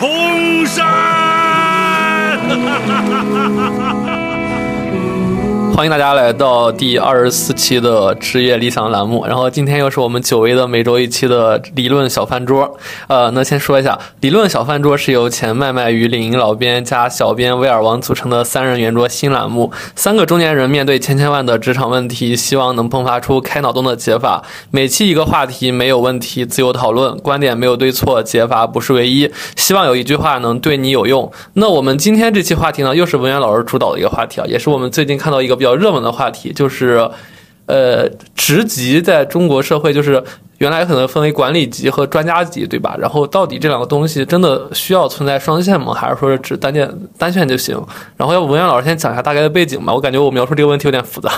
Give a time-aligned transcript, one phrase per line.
[0.00, 2.40] 冲山！
[5.80, 9.24] 欢迎大家来到第二十四期的职业理想栏目。
[9.26, 12.76] 然后今天又是我们久违的每周一期的理论小饭桌。
[13.08, 19.72] 呃，那先说一下，理论小饭桌是由前麦麦与领英老编加小编威尔王组成的三人圆桌新栏目。
[19.96, 24.42] 三个中年人面对千千万的职场问题，希望能迸发出开脑洞的解法。
[24.70, 29.32] 每期一个话题，没有问题，自由讨论，观点没有对错，解法不是唯一。
[29.56, 31.32] 希望有一句话能对你有用。
[31.54, 35.69] 那我们今天这期话题呢，又是文渊老师主导的一个话题啊，也是我们最近看到一个比较。
[35.76, 37.08] 热门的话题就是，
[37.66, 40.22] 呃，职级在中国社会就是
[40.58, 42.96] 原来可能分为管理级和专家级，对吧？
[42.98, 45.94] 然后到底这两个东西真的需要存在双线吗？
[45.94, 47.80] 还是说只单线单线就行？
[48.16, 49.94] 然后要不文渊老师先讲一下大概的背景吧？
[49.94, 51.30] 我感觉我描述这个问题有点复杂。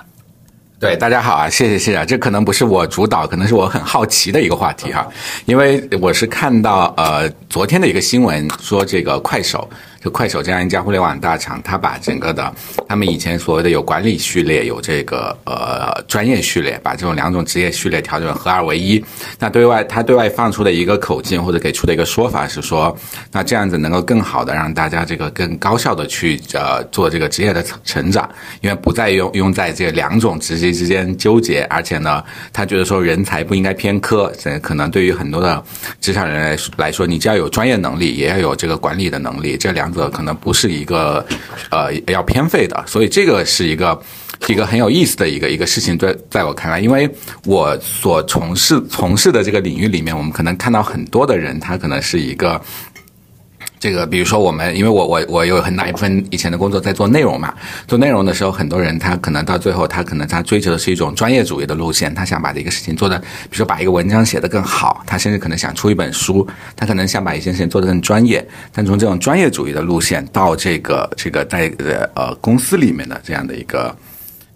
[0.80, 5.06] 对，大家好啊，谢谢谢谢，这可能不是我主导，可能是我很好奇的一个话题哈，
[5.44, 9.68] 因为我是看到呃昨天的一个新闻说这个快手。
[10.00, 12.50] 就快手这样一家互联网大厂，它把整个的
[12.88, 19.04] 他们以前所谓的有管理序列，有这个呃专业序列，把这种两种职业序列调整合二为一。
[19.38, 22.96] 那对外，他对外放出的一个口径或者给出的一个说法是说，
[23.30, 28.26] 那这样子能够更好的让大家这个更高效的去呃做这个职业的成长，
[28.62, 35.62] 因为不再用用在这两种职级之间纠结，而且呢，他觉得说人才不应该偏科，可能对于很多的
[36.00, 39.89] 职场人来来说，你既要有专业能力，也要有这个管理的能力，这两。
[39.92, 41.24] 可能不是一个，
[41.70, 44.00] 呃，要偏废的，所以这个是一个
[44.46, 45.98] 一个很有意思的一个一个事情。
[45.98, 47.10] 在在我看来，因为
[47.44, 52.60] 我所从事从事的这个领域里面，我们可能看到很多的人，他可能是一个。
[53.80, 57.54] 这个，比如说我们，因为我我我有很大一部分以前的工作在做内容嘛，
[57.88, 71.72] 做内容的时候，很多人他可能到最后，他可能他追求的是一种专业主义的路线，他想把这个事情做的，比如说把一个文章写得更好，他甚至可能想出一本书，他可能想把一件事情做得更专业，但从这种专业主义的路线到这个这个在
[72.14, 73.96] 呃公司里面的这样的一个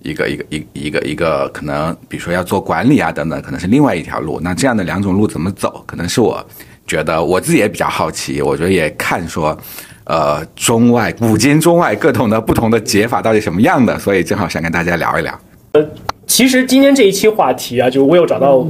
[0.02, 4.38] 一个一个一一个一个可能，比如说要做管理啊等等，可能是另外一条路。
[4.42, 6.46] 那这样的两种路怎么走，可能是我。
[6.86, 9.56] 觉得我自己也比较好奇，我觉得也看说，
[10.04, 15.38] 呃，中外古今中外各种的不同的解法到底什么样的，所以正好想跟大家聊一聊。
[15.72, 15.84] 呃
[16.26, 18.66] 其实今天这一期话题啊，就我有找到，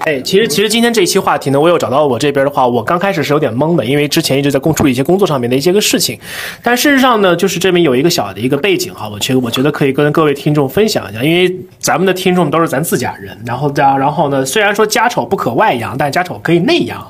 [0.00, 6.18] 哎，其实其实今天这一期话题呢，我有找到我这边的话，我刚开始是有点懵的，因为之前一直在共处理一些工作上面的一些个事情，
[6.62, 11.50] 但事实上呢，就是这边有一个小的一个背景哈，我觉得我觉得可以跟各位听众分享一下，因为
[11.82, 17.04] 咱们的听众都是咱自家人，然后家然后呢，虽然说家丑不可外扬，但家丑可以内扬，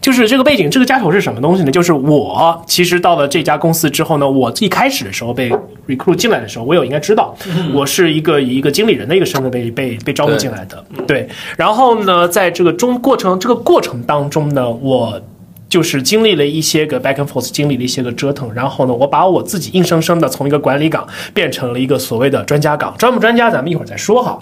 [0.00, 1.70] 就是这个背景，这个家丑是什么东西呢？
[1.70, 5.52] 就是我其实到了这家公司之后呢，我一开始的时候被
[5.86, 7.32] recruit 进来的时候，我有应该知道，
[7.72, 9.26] 我是一个以一个经理人的一个。
[9.26, 11.28] 身份被被被招募进来的，对。
[11.56, 15.20] 然后呢，在这个中过程这个过程当中呢，我
[15.68, 18.52] 就是经历了一些个 back and forth，经历了一些个折腾。
[18.54, 22.94] 然后呢，我把我自己硬生生的从一个管理岗变成了一个所谓的专家岗。
[22.96, 24.38] 专不专家，咱们一会儿再说哈。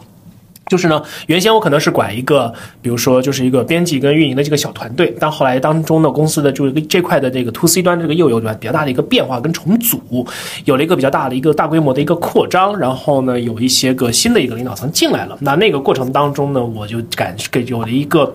[0.66, 10.26] 就是呢，原先我可能是管一个，比如说就是一个编辑跟运营的这个小团队，但后来当中呢，公司的就是这块的这个 to C 端这个又有比较大的一个变化跟重组，
[10.64, 18.32] 有了一个比较大的一个大规模的一个扩张，然后呢，有一些个新的一个领导层进来了，那那个过程当中呢，我就感给有了一个。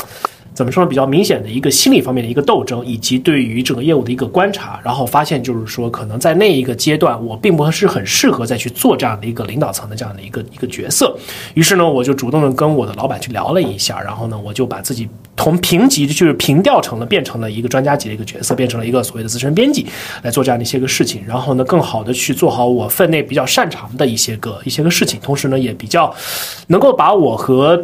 [0.60, 0.90] 怎么说呢？
[0.90, 11.18] 比较明显的一个心理方面的一个斗争，以及对于整个业务的一个观察，然后发现就是说，可能在那一个阶段，我并不是很适合再去做这样的一个领导层的这样的一个一个角色。
[11.54, 19.88] 于是呢，我就主动的跟我的老板去聊了一下，然后呢，我就把自己从平级就是平调成了变成了一个专家级的一个角色，变成了一个所谓的资深编辑
[20.24, 26.14] 来做这样的一些个事情，然后呢，更好的去做好我分内比较擅长的一些个一些个事情，同时呢，也比较
[26.68, 27.82] 能够把我和。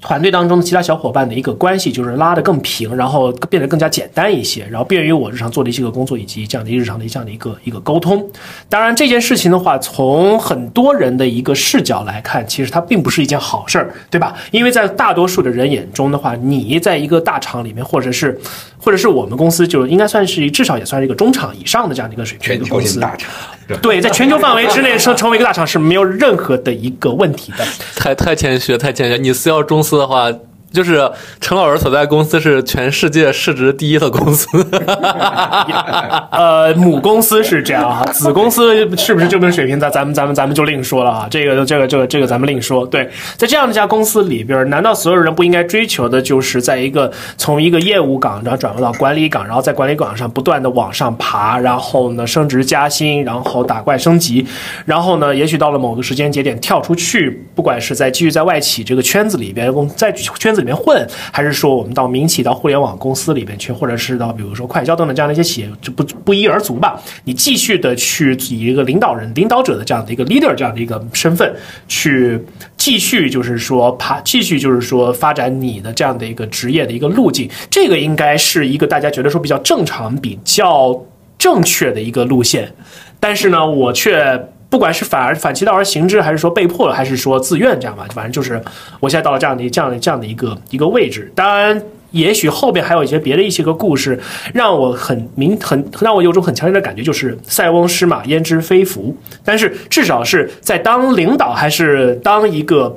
[0.00, 8.26] 团队当中的其他小伙伴的一个关系，就是拉得更平，然后变得更加简单一些，然后便于我日常做的一些个工作以及这样的日常的这样的一个一个沟通。
[8.68, 14.34] 当然，这件事情的话，从很多人的一个视角来看，其实它并不是一件好事儿，对吧？
[14.50, 18.40] 因为在大多数的人眼中的话，你在一个大厂里面，或者是
[18.78, 22.98] 或者是我们公司，就应该算是至少也算是一个中厂以上的这样的一个水平的公司。
[22.98, 23.30] 大厂。
[23.78, 27.64] 对，在全球范围之内成成为一个大厂是没有任何的一个问题的。
[27.96, 29.18] 太太谦虚，太谦虚。
[29.18, 30.30] 你私要中司的话。
[30.72, 34.46] 就是陈老师所在公司是全世界市值第一的公司，
[36.30, 39.80] 呃，母公司是这样啊，子公司是不是这么水平？
[39.80, 42.86] 咱咱们咱们咱们就另说了啊，这个这个这个这个咱们另说。
[42.86, 54.46] 对，在这样一家公司里边，难道所有人不应该追求的就是在一个从一个业务岗然后转入到管理岗，然后在管理岗上不断的往上爬，然后呢升职加薪，然后打怪升级，
[54.84, 60.59] 然后呢也许到了某个时间节点跳出去，不管是在继续在外企这个圈子里边，在圈子。
[60.60, 67.00] 里面混，还是说我们到民企、到互联网公司里边去，或者是到比如说快交等等这样的一些企业，就不不一而足吧。
[67.24, 71.54] 你继续的去以一个领导人、领导者的这样的一个 leader 这样的一个身份
[71.88, 72.40] 去
[72.76, 81.04] 继续，就是说爬，继续就是说发展你的这样的一个职业的一个路径，这个应该是一个大家觉得说比较正常、比较
[81.38, 82.72] 正确的一个路线。
[83.18, 84.48] 但是呢，我却。
[84.70, 88.62] 不管是反而反其道而行之，还是说被迫，还是说自愿这样吧，反正就是
[89.00, 91.30] 我现在到了这样的这样的这样的一个一个位置。
[91.34, 91.82] 当然，
[92.12, 94.18] 也许后边还有一些别的一些个故事，
[94.54, 99.14] 让我很明很让我有种很强烈的感觉，就是塞翁失马焉知非福。
[99.44, 102.96] 但是至少是在当领导还是当一个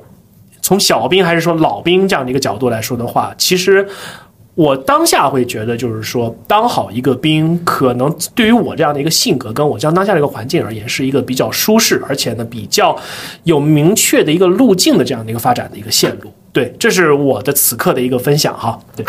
[0.61, 3.87] 从小兵还是说老兵这样的一个角度来说的话，其实。
[4.55, 12.95] 我当下会觉得，就是说，当好一个兵，可能对于我这样的一个性格，跟我这样当下的一个环境而言，是一个比较舒适，而且呢，比较
[13.45, 16.31] 有明确的一个路径的这样的一个发展的一个线路。
[16.51, 18.79] 对，这是我的此刻的一个分享哈。
[18.95, 19.03] 对。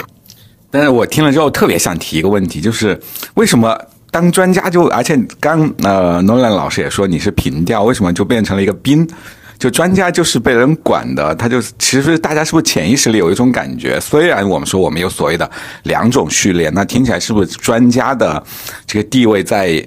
[0.71, 2.99] 但是我听了之后，特别想提一个问题，就是
[3.35, 3.79] 为什么
[4.11, 9.07] 当专家就，而且刚呃诺兰老师也说你是平调，为什么就变成了一个兵？
[9.65, 13.99] 就专家就是被人管的，他就其实大家是不是潜意识里有一种感觉？
[13.99, 15.51] 虽然我们说我们有所谓的
[15.85, 18.45] 两种序列，那听起来是不是专家的
[18.87, 19.83] 这个地位在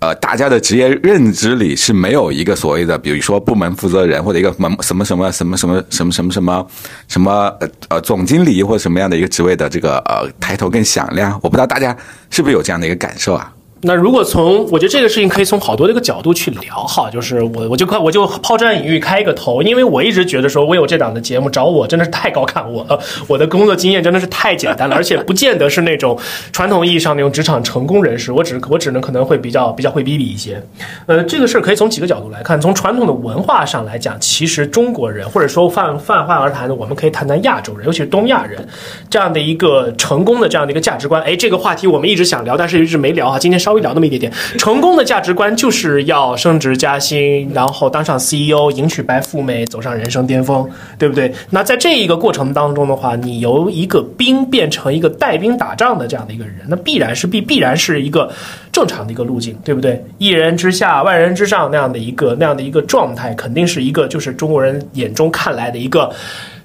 [0.00, 6.66] 呃大家的职业认知里是没有一个所谓的，比如说部门负责人或者一个门什么什么什么什么什么什么什么
[7.06, 11.38] 什么呃呃总经理或者什么样的一个职位的这个呃抬头更响亮？
[11.40, 11.96] 我不知道大家
[12.30, 13.53] 是不是有这样的一个感受啊？
[13.86, 22.98] 那如果从，我觉得这个事情可以从好多这个角度去聊哈，就是我我就快我就抛砖引玉开一个头，因为我一直觉得说，我有这档的节目找我真的是太高看我了，
[23.28, 26.18] 我的工作经验真的是太简单了，而且不见得是那种
[26.50, 30.62] 传统意义上那种职场成功人士，我只我只能可能会比较比较会逼逼一些。
[31.04, 38.66] 呃，这个事儿可以从几个角度来看，从传统的文化上来讲，其实中国人或者说泛泛泛而谈的，我们可以谈谈亚洲人，尤其是东亚人
[39.10, 41.20] 这样的一个成功的这样的一个价值观。
[41.22, 43.73] 哎，这个话题我们一直想聊，但是一直没聊哈，今天稍。
[43.74, 50.68] 会聊那么一点点，成功的价值观就是要升职加薪，然后当上 CEO，迎娶白富美，走上人生巅峰，
[50.98, 51.32] 对不对？
[51.50, 58.30] 那在这一个过程当中的话，你由一个兵变成一个带兵打仗的这样的一个人，那必然是必必然是一个
[58.72, 60.02] 正常的一个路径，对不对？
[60.18, 66.10] 一人之下，万人之上那样的一个那样的一个状态，肯定是一个就是中国人眼中看来的一个。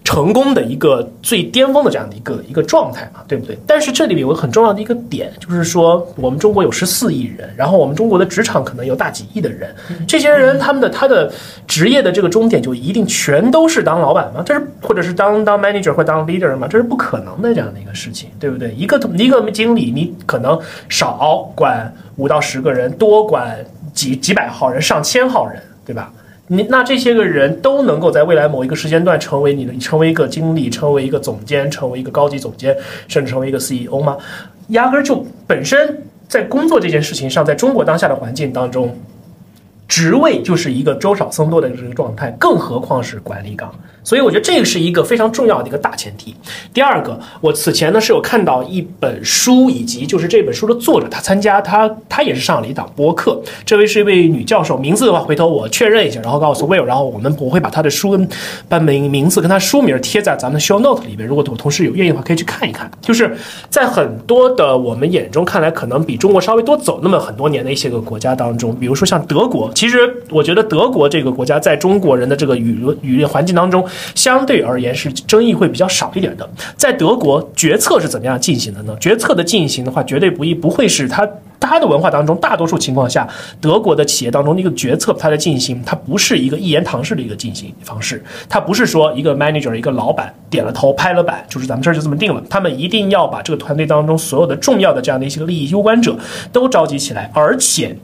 [0.10, 3.56] 成功的一个最巅峰的这样的一个一个状态嘛，对不对？
[3.68, 9.72] 但是这里面有个很重要的一个点，就是说我们中国有十四亿人，然后我们中国的职场可能有大几亿的人，
[10.08, 11.32] 这些人他们的他的
[11.68, 14.42] 职业的这个终点就一定全都是当老板吗？
[14.44, 16.68] 这是或者是当当 manager 或当 leader 吗？
[16.68, 18.74] 这是不可能的这样的一个事情，对不对？
[18.74, 20.60] 一个一个经理，你可能
[20.90, 23.56] 少管五到十个人，多管
[23.94, 26.12] 几几百号人、上千号人，对吧？
[26.52, 32.76] 你那这些个人都能够在未来某一个时间段成为你的，成为一个经理，成为一个总监，成为一个高级总监，
[33.08, 34.18] 甚至成为一个 CEO 吗？
[34.70, 38.98] 压根儿就本身在工作这件事情上，在中国当下的环境当中，
[39.90, 43.74] 职位就是一个周少僧多的这个状态，更何况是管理岗。
[44.02, 46.34] 所以我觉得这个是一个非常重要的一个大前提。
[46.74, 53.40] 第二个，我此前呢是有看到一本书，以及就是这本书的作者，他参加他他也是上了一档播客。
[53.66, 58.28] 这位是一位女教授，名字的话回头我确认一下，然后告诉 Will，然后我们我会把他的书跟
[58.68, 61.28] 把名名字跟他书名贴在咱们的 Show Note 里边。
[61.28, 62.90] 如果我同事有愿意的话，可以去看一看。
[63.02, 63.36] 就是
[63.70, 73.88] 在很多的我们眼中看来，可能比中国稍微多走那么很多年的一些个国家当中，比如说像德国，其实我觉得德国这个国家在中国人的这个舆论舆论环境当中。
[74.14, 76.50] 相对而言是争议会比较少一点的。
[76.76, 78.94] 在德国，决策是怎么样进行的呢？
[79.00, 81.26] 决策的进行的话，绝对不易，不会是他
[81.62, 83.26] 他的文化当中，大多数情况下，
[83.62, 92.44] 德国的企业当中的一个决策，它的进行，它不是一个一言堂式的一个进行方式，它不是说一个 manager 一个老板点了头拍了板，就是咱们这儿就这么定了。
[92.50, 96.18] 他们一定要把这个团队当中所有的重要的这样的一些利益攸关者
[96.52, 97.96] 都召集起来，而且。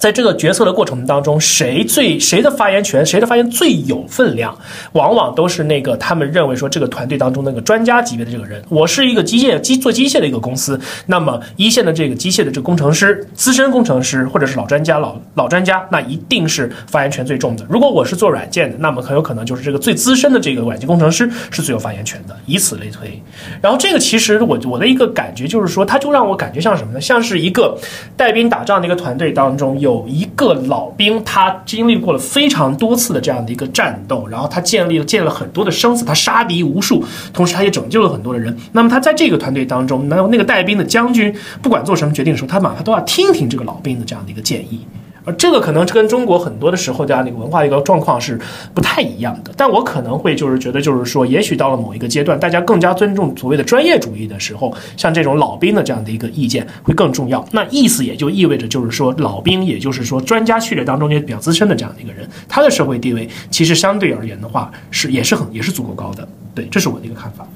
[0.00, 4.56] 在这个决策的过程当中，谁最谁的发言权，谁的发言最有分量，
[4.92, 8.64] 往往都是那个他们认为说这个团队当中那个专家级别的这个人。
[8.70, 17.66] 我是一个机械机做机械的一个公司，那么一线的这个机械的这个工程师、资深工程师或者是老专家、老老专家，那一定是发言权最重的。
[17.68, 23.22] 如果我是做软件的，那么很有可能就是这个最资深的这个软件工程师是最有发言权的，以此类推。
[23.60, 27.00] 然后这个其实我我的一个感觉就是说，他就让我感觉像什么呢？
[27.02, 27.76] 像是一个
[28.16, 29.89] 带兵打仗的一个团队当中有。
[29.90, 38.56] 有一个老兵，他经历过了非常多次的这样的一个战斗，然后他建立了建了很多的生死，他杀敌无数，同时他也拯救了很多的人。
[38.72, 44.80] 那么他在这个团队当中，那那个带兵的将军，不管做什么决定的时候，他马上都要听听这个老兵的这样的一个建议。
[45.24, 48.38] 而这个可能跟中国很多的时候这样的一个文化一个状况是
[48.74, 49.52] 不太一样的。
[49.56, 57.44] 但我可能会就是觉得，就是说，也许到了某一个阶段，大家更加尊重所谓的专业主义的时候，像这种老兵的这样的一个意见会更重要。
[57.52, 66.26] 那意思也就意味着，就是说，老兵，也就是说专家序列当中也比较资深的这样的一个人，他的社会地位其实相对而言的话，是也是很也是足够高的。
[66.54, 67.46] 对，这是我的一个看法。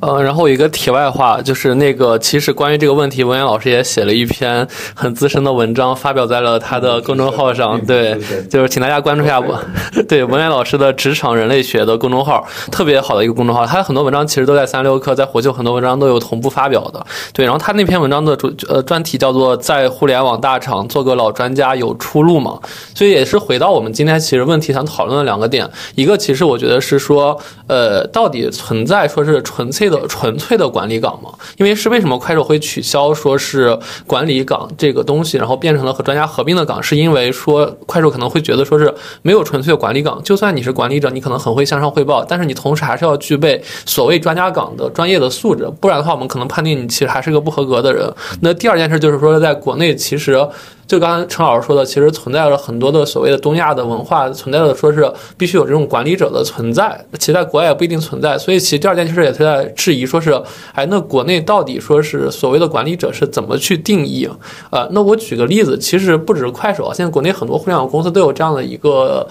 [0.00, 7.78] 呃，然后有一个题外话，就是那个，其实关于这个问题，文言老师也写了一篇很资深的文章，发表在了他的公众号上。
[7.84, 9.62] 对，就是请大家关注一下我，
[10.08, 13.66] 对文言老师的职场人类学的公众号，特别好的一个公众号。
[13.66, 17.04] 他很多文章其实都在三六氪，在火秀很多文章都有同步发表的。
[17.34, 22.58] 对，然后他那篇文章的主呃专题叫做“在互联网大厂做个老专家有出路吗？”
[22.96, 29.89] 所以也是回到我们今天其实问题想讨论的两个点，一个其实我觉得是说，呃，到底存在说是纯粹。
[29.90, 31.30] 的纯粹的管理岗吗？
[31.58, 36.82] 因为是为什么快手会取消说是管理岗这个东西，然后变成了和专家合并的岗？
[36.82, 48.08] 是因为说快手可能会觉得说是没有纯粹的管理岗，就算你是管理者，你可能很会向上汇报，但是你同时还是要具备所谓专家岗的专业的素质，不然的话，我们可能判定你其实还是个不合格的人。
[48.40, 50.48] 那第二件事就是说，在国内其实。
[50.90, 58.36] 就刚才陈老师说的，其实存在了很多的所谓的东亚的文化，存在的说是必须有这种管理者的存在，其实在国外也不一定存在。
[58.36, 60.32] 所以，其实第二件事也是在质疑，说是，
[60.74, 64.28] 哎，那国内到底说是所谓的管理者是怎么去定义？
[64.70, 69.24] 呃，那我举个例子，其实不只是快手，现在国内很多互联网公司都有这样的一个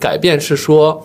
[0.00, 1.00] 改变，是说。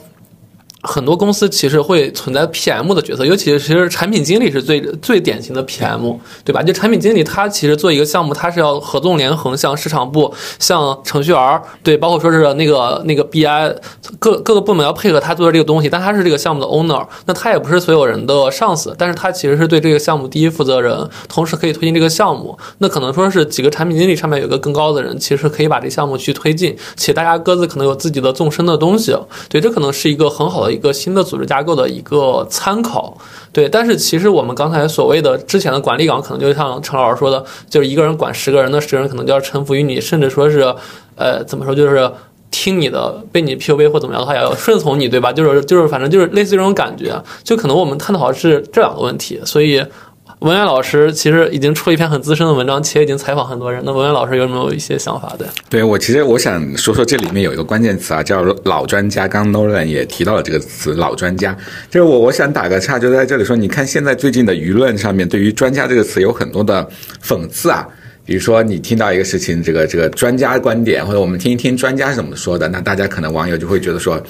[0.81, 6.63] 很多公司其实会存在 PM 的角色，尤其是其实产品经理是最最典型的 PM，对吧？
[6.63, 13.75] 就产品经理他其实做一个项目，他是要合纵连横，向市场部、像程序员，对，包括说是那个那个 BI
[14.19, 22.57] 各各个部门要配合他做的这个东西，但他是这个项目的 owner，那他也不是所有人的上司，但是他其实是对这个项目第一负责人，同时可以推进这个项目。
[22.77, 29.13] 那可能说是几个产品经理上面有个更高的人，其实可以把这项目去推进，且大家各自可能有自己的纵深的东西，
[29.49, 30.68] 对，这可能是一个很好的。
[30.71, 33.17] 一个新的组织架构的一个参考，
[33.51, 40.75] 对，但是其实我们刚才所谓的之前的管理岗，可能就像陈老师说的，就是一个人管十个人，那十个人可能就要臣服于你，甚至说是，
[41.15, 42.11] 呃，怎么说，就是
[42.51, 45.31] 听你的，被你 PUA 或怎么样的话，要顺从你，对吧？
[45.31, 49.83] 就是就是，反正就是类似这种感觉，就可能我们探讨的是这两个问题，所以。
[50.39, 53.83] 文渊老师其实已经出了一篇很资深的文章，且已经采访很多人。
[53.85, 55.45] 那文渊老师有没有一些想法的？
[55.69, 59.27] 对我，其实我想说说这里面有一个关键词啊，叫老专家。
[59.27, 61.57] 刚 Nolan 也提到了这个词“老专家”。
[61.91, 66.87] 就是我，我想打个岔，就在这里说，你看现在最近的舆论上面，对于“专家”这个词有很多的
[67.21, 67.85] 讽刺啊。
[68.23, 74.21] 比如说，你听到一个事情，这个这个专家观点，或者我们听一听专家是怎么说的，那大家可能网友就会觉得说。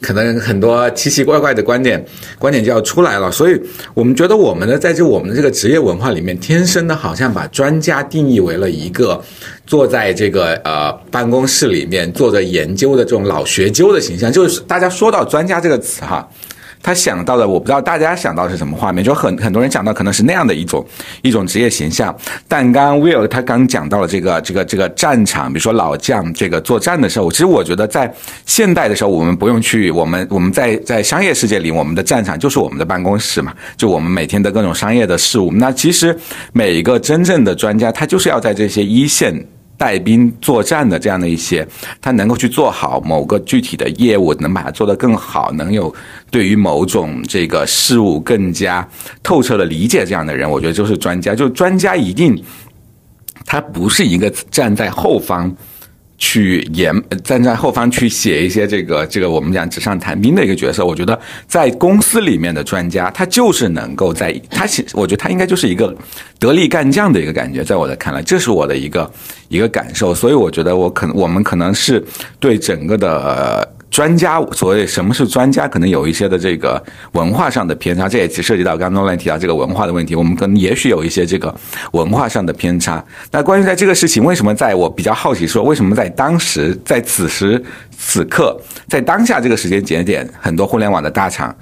[0.00, 2.04] 可能很多奇奇怪怪的观点，
[2.38, 3.30] 观点就要出来了。
[3.30, 3.60] 所以
[3.94, 9.22] 我们觉得，我们呢在这我们的这个职业文化里面，天生的好像把专家定义为了一个
[9.66, 14.32] 坐在这个呃办公室里面做着研究的这种老学究的形象。
[14.32, 16.28] 就是大家说到专家这个词哈。
[16.84, 20.86] 他想到的，我不知道大家想到是什么画面，就很很多人讲到可能是那样的一种
[21.22, 22.14] 一种职业形象。
[22.46, 28.12] 但刚刚 Will 他刚讲到了这个这个这个战场，比如说老将这个作战的时候，其实我觉得在
[28.44, 35.50] 现代的时候，我们不用去，我们我们在在商业世界里，我们的战场就是我们的办公室嘛，就我们每天的各种商业的事务。
[35.54, 36.14] 那其实
[36.52, 39.34] 每一个真正的专家，他就是要在这些一线。
[39.84, 41.66] 带兵作战的这样的一些，
[42.00, 45.94] 他能够去做好某个具体的业务，能把它做得更好，能有
[46.30, 48.88] 对于某种这个事物更加
[49.22, 51.34] 透彻的理解，这样的人，我觉得就是专家。
[51.34, 52.42] 就专家一定，
[53.44, 55.54] 他不是一个站在后方。
[56.16, 65.94] 去演站在后方去写一些这个这个我们讲纸上谈兵的一个角色，我觉得在公司里面的专家，他就是能够在他，我觉得他应该就是一个
[66.38, 69.10] 得力干将的一个感觉，在我的看来，这是我的一个
[69.48, 72.04] 一个感受，所以我觉得我可能我们可能是
[72.38, 73.73] 对整个的。
[73.94, 76.82] 专家所谓什么是专家，可能有一些的这个
[77.12, 80.16] 文化上的偏差，这也涉及到刚刚诺兰提到这个文化的问题。
[80.16, 81.54] 我们可能也许有一些这个
[81.92, 83.02] 文化上的偏差。
[83.30, 87.62] 那关于在这个事情，为什么在我比较好奇，说为什么在当时在此时
[87.96, 91.54] 此刻，在当下这个时间节点，很多互联网的大厂。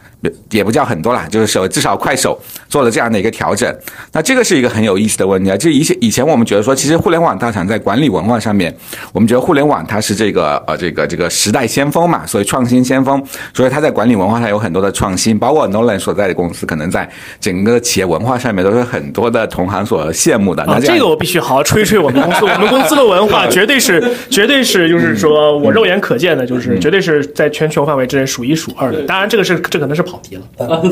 [0.50, 3.75] 也不叫很多啦，就是手至少快手做了这样的一个调整。
[4.12, 5.57] 那这个是一个很有意思的问题啊！
[5.57, 8.73] 就以前以前我们觉得说，其实互联网大厂在管理文化上面，
[9.12, 13.21] 我们觉得互联网它是这个呃这个这个时代先锋嘛，所以创新先锋，
[13.52, 15.37] 所以它在管理文化上有很多的创新。
[15.37, 17.09] 包括 Nolan 所在的公司，可能在
[17.41, 20.64] 整个企业文化上面都是很多的同行所羡慕的。
[20.69, 29.02] 那这个我必须好好吹吹我们公司，我们公司的文化绝对是绝对是就是说我肉眼可见的，就是绝对是在全球范围之内数一数二的。
[29.02, 30.02] 当然，这个是这可能是。
[30.12, 30.83] 跑题了啊！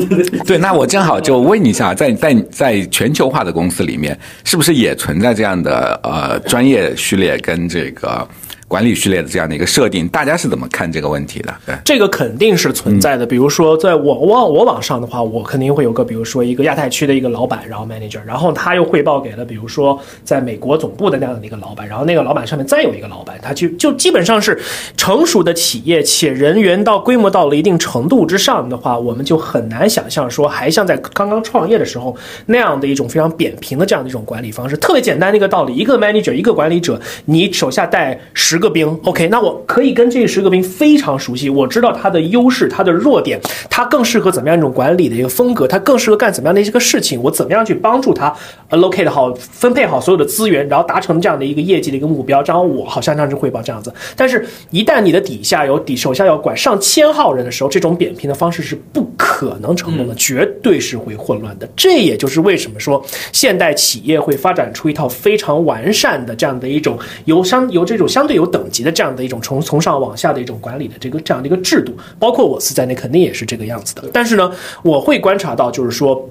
[0.47, 8.27] 对，那我正好就问一下，在在在全球化的公司里面，是不是也存在这样的呃专业序列跟这个
[8.71, 11.53] 管理序列的这样的一个设定，大家是怎么看这个问题的？
[11.65, 13.25] 对，这个肯定是存在的。
[13.25, 24.57] 比如说，在我往我往上的话，我肯定会有个，比如说一个亚太区的一个老板，然后 manager，然后他又汇报给了，比如说在美国总部的那样的一个老板，然后那个老板上面再有一个老板，他就就基本上是
[24.95, 34.77] 成熟的企业，且人员到规模到了一定程度之上的话，我们就很难想象说还像在刚刚创业的时候那样的一种非常扁平的这样的一种管理方式。
[34.77, 43.37] 特别简单的一个道理，一个 manager，一个管理者，你手下带十个兵，OK，那我可以跟这十个兵非常熟悉，我知道他的优势、他的弱点，
[43.69, 48.33] 他更适合怎么样一种管理的一个风格，他更适合干怎么样的一个事情，我怎么样去帮助他
[48.69, 53.91] allocate 好、分配好所有的资源，然后达成这样的一个业绩的一个目标，然后我好向上去汇报这样子。
[54.15, 61.67] 但是，一旦你的底下有底手下要管上千号人的时候，这种扁平的方式是不可能成功的，绝对是会混乱的。
[61.75, 74.03] 这也就是为什么说现代企业会发展出一套非常完善的这样的一种由相由这种相对有等级的这样的一种从从上往下的一种管理的这个这样的一个制度，包括我司在内，肯定也是这个样子的。
[74.13, 74.51] 但是呢，
[74.83, 76.29] 我会观察到，就是说，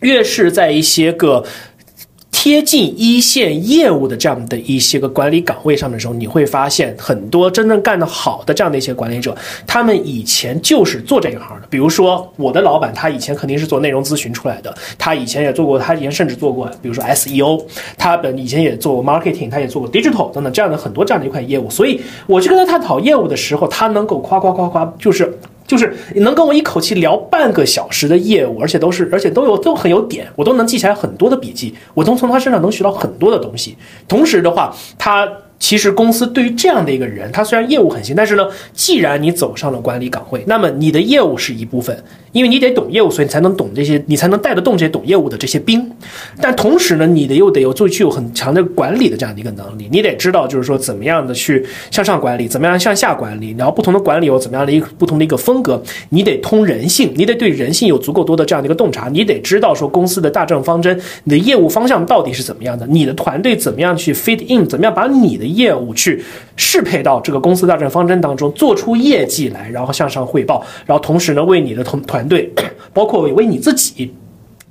[0.00, 1.44] 越是在一些个。
[2.46, 9.36] 贴近一线业务的这样的一些个管理岗位上的时候，你会发现很多真正干得好的这样的一些管理者，
[9.66, 11.66] 他们以前就是做这一行的。
[11.68, 17.64] 比如说我的老板，他以前肯定是做内容咨询出来的，他以前也做过，他以前甚至做过，比如说 SEO，
[17.98, 21.68] 他本以前也做过 marketing，他也做过 digital 等等这样的很多这样的一块业务。
[21.68, 25.36] 所以我去跟他探讨业务的时候，他能够夸夸夸夸，就是。
[25.66, 33.76] 就是能跟我一口气聊半个小时的业务，而且都是，而且都有都很有点，我都能记下来很多的笔记，我都从他身上能学到很多的东西。
[34.06, 35.28] 同时的话，他。
[35.58, 41.96] 其实公司对于这样的一个人，他虽然业务很行，但是呢，既然你走上了管理岗位，那么你的业务是一部分，
[42.32, 45.90] 因为你得懂业务，所以你才能懂这些，你才能带得动这些懂业务的这些兵。
[46.40, 66.24] 但同时呢，你的又得有做具有很强的管理的这样的一个能力，你得知道就是说怎么样的去向上管理，怎么样向下管理，然后不同的管理有怎么样的一个不同的一个风格，你得通人性，你得对人性有足够多的这样的一个洞察，你得知道说公司的大政方针，你的业务方向到底是怎么样的，你的团队怎么样去 fit in，怎么样把你的业务去
[66.56, 72.52] 适配到这个公司大政方针当中，做出业绩来，然后向上汇报，然后同时呢，为你的同团队，
[72.92, 74.12] 包括为你自己，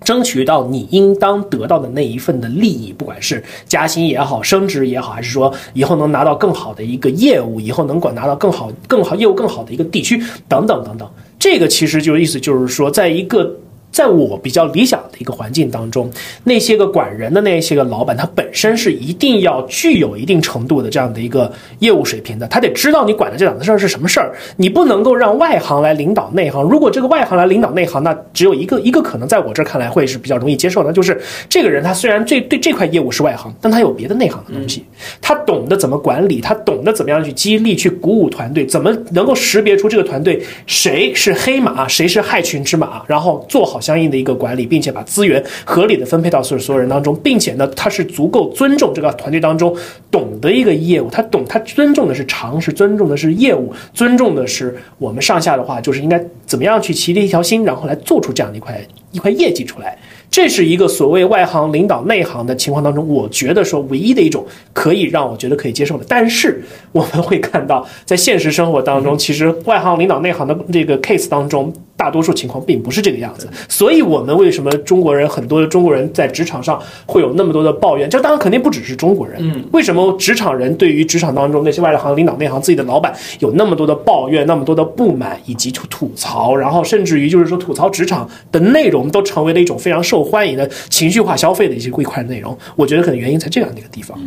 [0.04, 11.10] 争取到你应当得到的那一份的利益，不管是加薪也好，升职也好，还是说以后能拿到更好的一个业务，以后能管拿到更好、更好业务更好的一个地区，等等等等。
[11.40, 13.56] 这个其实就意思就是说，在一个。
[13.92, 16.12] 在我比较理想的一个环境当中，
[16.44, 26.62] 那些个管人的那些个老板，他本身是一定要具有一定程度的这样的一个业务水平的，他得知道你管的这档子事儿是什么事儿，你不能够让外行来领导内行。
[26.64, 34.84] 如果这个外行来领导内行，那只有一个一个可能，在我这儿看来会是比较容易接受的，就是这个人他虽然这对这块业务是外行，但他有别的内行的东西，
[35.22, 43.80] 他懂得怎么管理，他懂得怎么样去激励、去鼓舞团队，怎么能够识别出这个团队谁是黑马，谁是害群之马，然后做好。
[43.86, 49.76] 相应的一个管理，并且把资源合理的分配到所有所有人当中，并且呢，他是足够尊重这个团队当中
[50.12, 58.80] 懂得一个业务，他懂他尊重的是常识，尊重的是业务，尊重的是我们上下的话，就是应该怎么样去齐着一条心，然后来做出这样的一块
[59.12, 59.98] 一块业绩出来。
[60.32, 66.06] 这是一个所谓外行领导内行的情况当中，我觉得说唯一的一种可以让我觉得可以接受的。
[66.10, 73.50] 但是我们会看到，在现实生活当中，其实外行领导内行的这个 case 当中，大多数情况并不是这个样子。
[73.70, 78.10] 所以，我们为什么中国人很多的中国人在职场上会有那么多的抱怨？
[78.10, 79.38] 这当然肯定不只是中国人。
[79.40, 90.26] 嗯，为什么职场人对于职场当中那些外行领导内行自己的老板有那么多的抱怨、那么多的不满以及吐槽，然后甚至于就是说吐槽职场的内容都成为了一种非常受。
[90.26, 94.20] 欢迎的情绪化消费的一些一块内容，我觉得可能原因在这样的一个地方。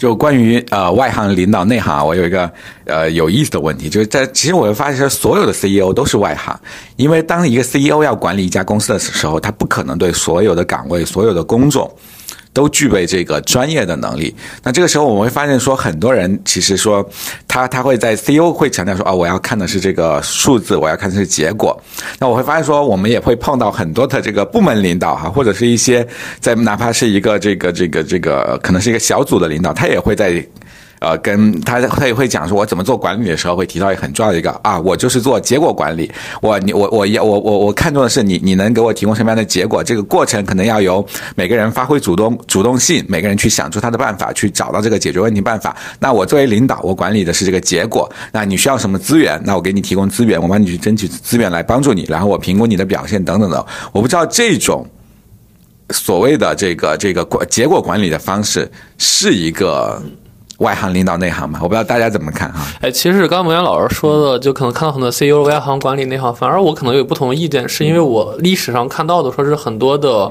[0.00, 2.50] 就关于呃外行领导内行，我有一个
[2.86, 6.58] 呃有意思的问题，就是在其实我会发现，所有的 CEO 都是外行，
[6.96, 11.94] 因为当一个 CEO 要管理一家公司的时候，他不可能对所有的岗位、所有的工种。
[12.52, 14.34] 都具备这个专业的能力。
[14.62, 17.08] 那这个时候我们会发现，说很多人其实说
[17.46, 21.80] 他他会在 CEO 会强调说啊，我要看的是这个数字，我要看的是结果。
[22.18, 26.06] 那我会发现说，我们也会碰到很多的这个部门领导哈，或者是一些
[26.40, 30.44] 在哪怕是一个这个这个这个可能是一个小组的领导，他也会在。
[31.00, 36.12] 呃，跟他他也会讲说，我怎么做管理的时候会提到一个很重要的一个啊，我就是做结果管理。
[36.42, 39.82] 我你我我要我我我看重的是你你能给我提供什么样的结果？
[39.82, 45.74] 这个过程可能要由每个人发挥主动主动性，每个人去想出他的办法，去找到这个解决问题办法。
[45.98, 48.06] 那我作为领导，我管理的是这个结果。
[48.30, 49.40] 那你需要什么资源？
[49.42, 53.64] 那我给你提供资源，我帮你去争取资源来帮助你，然后我评估你的表现等等的。
[53.90, 54.86] 我不知道这种
[55.88, 60.02] 所谓的这个这个管结果管理的方式是一个。
[60.60, 61.58] 外行领导内行嘛？
[61.62, 62.60] 我不知道大家怎么看哈。
[62.80, 70.30] 哎，其实刚刚蒙岩老师说的，就可能看到很多 CEO 外行管理内行，反而我可能有不同的意见，是因为我历史上看到的，说是很多的。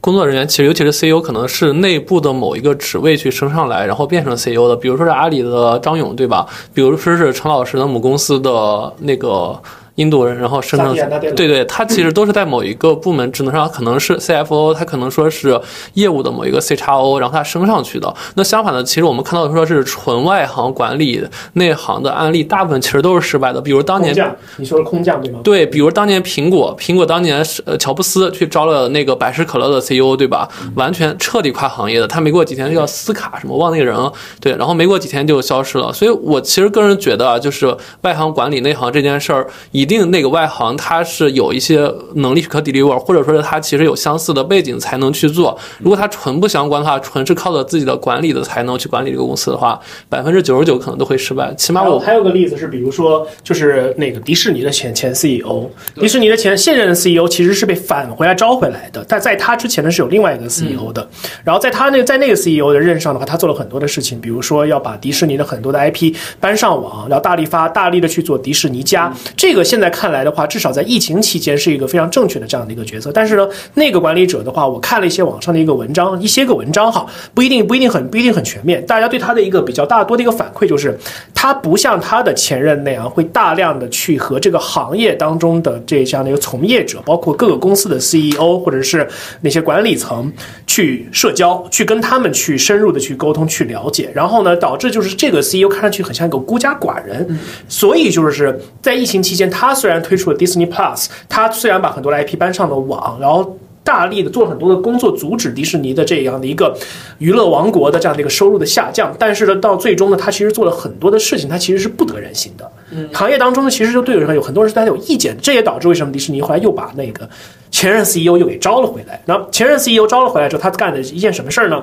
[0.00, 4.76] 工作人员其实，尤其是 CEO，可能是内部的某一个职位去升上来，然后变成 CEO 的。
[4.76, 6.46] 比如说是阿里的张勇，对吧？
[6.74, 9.58] 比如说是陈老师的母公司的那个。
[9.96, 10.92] 印度人，然后升成
[11.36, 15.60] 对对，他其实都是在某一个部门职能上，可能是 CFO，他可能说是
[15.92, 18.12] 业务的某一个 CXO，然后他升上去的。
[18.34, 23.60] 那相反的，其实我们看到说是纯外行管理内行的案例，大部分其实都是失败的。
[23.60, 24.12] 比如当年
[24.56, 25.38] 你说是空降对吗？
[25.44, 30.48] 对，比如当年苹果，苹果当年是呃乔布斯去招了那个百事可乐的 CEO，对吧？
[30.74, 35.92] 完全彻底跨行业的，他没过几天就叫斯卡什么忘那个人了，对，然后没过几天就消失了。
[35.92, 39.83] 所以我其实个人觉得啊，就是外行管理内行这件事儿以。
[39.84, 45.58] 一定那个外行他是有一些能力可 deliver，或者说是他其实有相似的背景才能去做。
[45.78, 51.52] 如果他纯不相关的话，纯是靠着自己的管理的才能去管理这个公司的话，百分之九十九可能都会失败。
[51.56, 61.06] 起码我还有个例子是，比如说就是那个迪士尼的前前 CEO，迪士尼的前现任的 CEO 其实是被返回来招回来的，但在他之前呢是有另外一个 CEO 的。
[61.44, 69.62] 然后在他那在那个 CEO 的任上的话，他做了很多的事情，比如说要把迪士尼的很多的 IP 搬上网，然后大力发大力的去做迪士尼加这个。
[69.74, 73.10] 现在看来的话，至少在疫情期间是一个非常正确的这样的一个决策。
[73.12, 78.86] 但是呢，那个管理者的话，我看了一些网上的一个文章，一些个文章哈，不一定不一定很不一定很全面。
[78.86, 80.96] 大家对他的一个比较大多的一个反馈就是，
[81.34, 89.04] 他不像他的前任那样，会大量的去和这个行业当中的这样的一个从业者，包括各个公司的 CEO 或者是
[89.40, 90.32] 那些管理层
[90.68, 94.08] 去社交，去跟他们去深入的去沟通去了解。
[94.14, 97.36] 然后呢，导致就是这个 CEO 看上去很像一个孤家寡人。
[97.68, 99.63] 所以就是在疫情期间，他。
[99.66, 106.76] 他虽然推出了 Disney Plus，他虽然把很多的 IP 搬上了网，然后大力的做了很多的工作，阻止迪士尼的这样的一个
[107.16, 112.70] 娱乐王国的这样的一个收入的下降，但是呢，到最终呢，他其实做了很多的事情，他其实是不得人心的。
[113.12, 117.26] 行业当中呢，其实就对有很多人是对他有意见，这也导致为什么迪士尼后来又把那个
[117.70, 119.18] 前任 CEO 又给招了回来。
[119.24, 121.82] 那前任 CEO 招了回来之后，他干的一件什么事儿呢？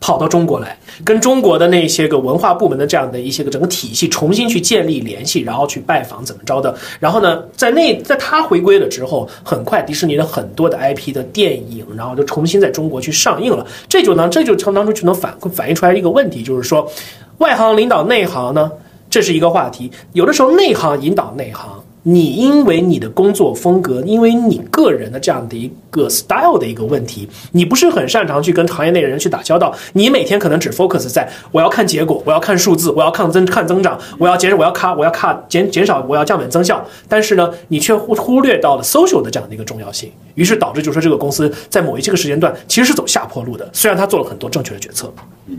[0.00, 6.74] 跑到中国来，跟中国的那些个文化部门的这样的一些个整个体系重新去建立联系，然后去拜访怎么着的。
[7.00, 13.66] 然后呢，在那在他回归了之后，很快迪士尼的很多的 IP 的电影，然后就重新在中国去上映了。
[13.88, 16.90] 这就能这就从当中就能反反映出来一个问题，就是说，
[17.38, 18.70] 外行领导内行呢，
[19.10, 19.90] 这是一个话题。
[20.12, 21.82] 有的时候内行引导内行。
[22.08, 29.74] 你因为你的工作风格，因为你个人的这样的一个 style 的一个问题，你不是很擅长去跟行业内的人去打交道。
[29.94, 36.86] 你每天可能只 focus 在我要看结果，我要看数字，我要看增看增长，我要减，我要卡，我要卡减减少，我要降本增效。
[37.08, 43.68] 但是呢，你却忽忽略到了 social 的这样的一个重要性，于是导致就是说这个公司在某一这个时间段其实是走下坡路的。
[43.72, 45.12] 虽然他做了很多正确的决策。
[45.48, 45.58] 嗯。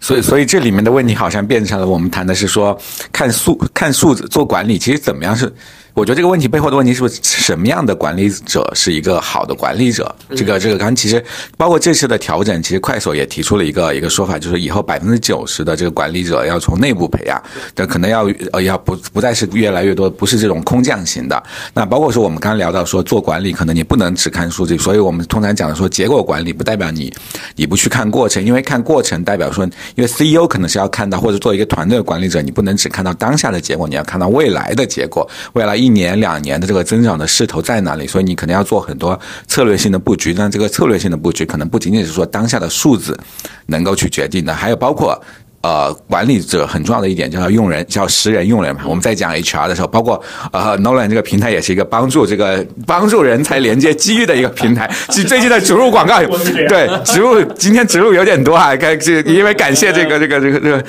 [0.00, 2.76] 所以，所以这里面的问题好像变成了我们谈的是说，
[3.12, 5.52] 看数看数字做管理，其实怎么样是？
[5.94, 10.14] 我觉得这个问题背后的问题是不是什么样的管理者是一个好的管理者？
[10.36, 11.22] 这个这个，刚刚其实
[11.56, 17.42] 包括这次的调整，其实快手也提出了一个一个说法，就是以后百分之九十的这个管理者要从内部培养，
[17.74, 21.42] 但可能要呃要不不再是越来越多，不是这种空降型的。
[21.74, 27.12] 那包括说我们刚刚聊到说做管理，可能你不能只看数据，所以我们通常讲的说结果管理不代表你
[27.56, 29.64] 你不去看过程，因为看过程代表说，
[29.96, 35.79] 因为 CEO 可能是要看到或者做一个团队的管理者，你不能只看到当下的结果，你要看到未来的结果，未来。
[35.80, 38.06] 一年两年的这个增长的势头在哪里？
[38.06, 40.34] 所以你可能要做很多策略性的布局。
[40.34, 43.18] 那这个策略性的布局可能不仅仅是说当下的数字
[43.66, 45.20] 能够去决定的，还有包括。
[45.62, 48.80] 呃，管理者很重要的一点叫用人，叫识人用人嘛。
[48.86, 50.18] 我们在讲 HR 的时候，包括
[50.52, 54.90] 呃，Nolan 这个平台也是一个帮助这个帮助人才连接机遇的一个平台。
[55.12, 56.18] 最近的植入广告，
[56.66, 60.82] 对植入今天植入有点多啊，该这因为感谢这个这个这个这个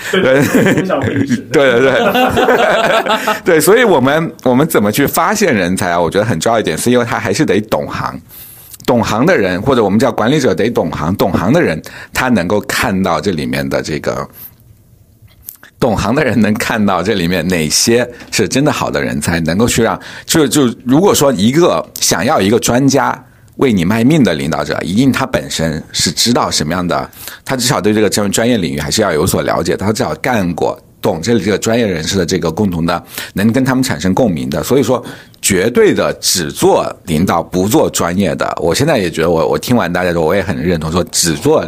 [1.51, 1.91] 对对对
[3.43, 5.99] 对，所以我们我们怎么去发现人才啊？
[5.99, 8.17] 我觉得很重要一点，是因为他还是得懂行，
[8.86, 11.81] 懂行的人或者我们叫管理者得懂行，懂行的人
[12.13, 14.25] 他能够看到这里面的这个。
[15.81, 23.11] 懂行的人能看到这里面哪些是真的好的人才，能够去让就就如果说一个想要一个专家
[23.57, 27.09] 为你卖命的领导者，一定他本身是知道什么样的，
[27.43, 30.79] 他至少对这个专专业领域还是要有所了解，他至少干过。
[31.01, 35.03] 懂这里这个专业人士的这个共同的，能跟他们产生共鸣的，所以说
[35.41, 38.55] 绝对的只做领导不做专业的。
[38.61, 41.67] 我现在也觉得，我我听完大家说，我也很认同，说只做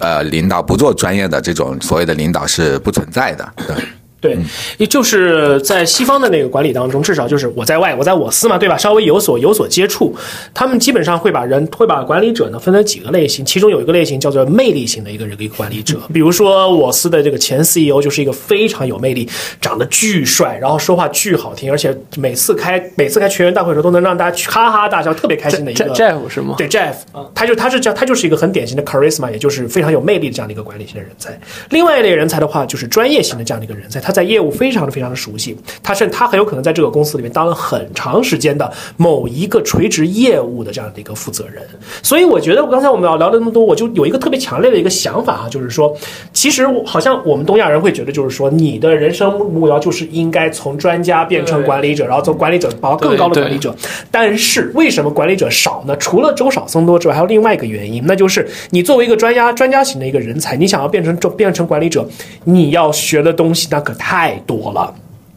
[0.00, 3.52] 呃领导不做专业的这种所谓的领导是不存在的。
[3.66, 3.76] 对。
[4.24, 4.38] 对，
[4.78, 8.78] 也就是在西方的那个管理当中，至少就是我在外，我在我司嘛，对吧？
[8.78, 10.16] 稍微有所有所接触，
[10.54, 19.28] 他们基本上会把人会把管理者呢分成几个类型，其中有一个类型叫做魅力型的一个人一个管理者，比如说我司的这个前 CEO 就是一个非常有魅力，
[19.60, 26.54] 长得巨帅，然后说话巨好听，而且每次开每次开全员大会的时候都能让大家哈哈大笑，特别开心的一个 Jeff 是吗？
[26.56, 26.94] 对 Jeff，
[27.34, 31.38] 他就他是叫他就是一个很典型的 charisma，也就是非常有魅力的这样的一个管理型的人才。
[31.70, 41.62] 另外一类人才的话，就是专业型的这样的一个人才，他在业务非常的非常的熟悉，他甚他很有可能在这个公司里面当了很长时间的某一个垂直业务的这样的一个负责人。
[42.02, 45.92] 所以我觉得刚才我们要聊了那么多，我就有一个特别强烈的一个想法啊，就是说，
[46.32, 53.74] 其实好像我们东亚人会觉得，就是说你的人生目标就是应该从专家变成管理者，然后从管理者到更高的管理者。
[54.10, 55.96] 但是为什么管理者少呢？
[55.96, 62.06] 除了周少僧多之外，还有另外一个原因，那就是你作为一个专家专家型的一个人才，你想要变成变成管理者，
[62.44, 64.03] 你要学的东西那可太
[64.46, 64.94] 多了。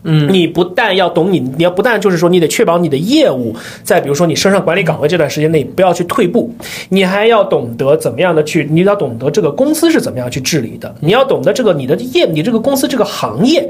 [0.10, 3.54] 嗯，你不但要懂你，你要不但就是说，你得确保你的业务
[3.84, 6.50] 在比如说你升上管理岗位这段时间内不要去退步，
[6.90, 13.70] 你还要懂得怎么样的去，你要懂得这个公司是怎么样去治理的，你要懂得这个你的业，你这个公司这个行业。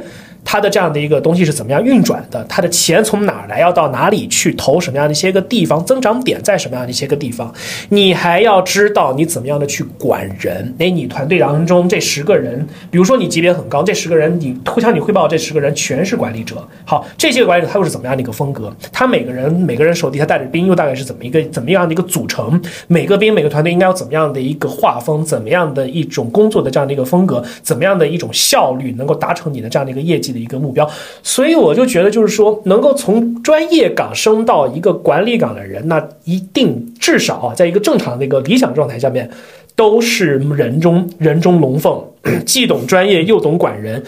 [0.50, 2.42] 它的这样的一个东西是怎么样运转的？
[2.46, 5.84] 它的钱从哪来，要到哪里去投什么样的一些个地方？
[5.84, 7.54] 增长点在什么样的一些个地方？
[7.90, 10.74] 你还要知道你怎么样的去管人？
[10.80, 16.66] 哎，你团队当中这十个人，比如说你级别很高，这十个人你互相你汇报，这十个人全是管理者。
[16.86, 18.74] 好，这些管理者他又是怎么样的一个风格？
[18.94, 22.58] 他每个人每个人手底下带着兵又大概是怎么一个怎么样的一个组成？
[22.88, 25.26] 每个兵每个团队应该有怎么样的一个画风？
[25.26, 27.44] 怎么样的一种工作的这样的一个风格？
[27.62, 30.37] 怎么样的一种效率能够达成你的这样的一个业绩？
[30.38, 30.90] 一个目标，
[31.24, 39.30] 所以我就觉得，就是说，能够从专业岗升到一个管理岗的人，那一定至少啊，在一个正常的一个理想状态下面，
[39.76, 42.04] 都是人中人中龙凤，
[42.46, 44.04] 既懂专业又懂管人。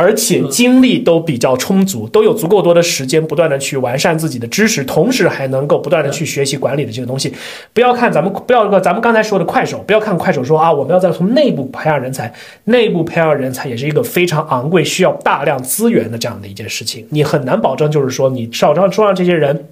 [0.00, 7.30] 而且精力都比较充足，都有足够多的时间，不断的去完善自己的知识，同时还能够不断的去学习管理的这个东西。
[7.74, 12.32] 不要看咱们，不要个咱们刚才说的快手，不要看快手说啊，我们要再从内部培养人才，
[12.64, 17.06] 内部培养人才也是一个非常昂贵、需要大量资源的这样的一件事情。
[17.10, 19.66] 你很难保证，就是说你手上手上这些人，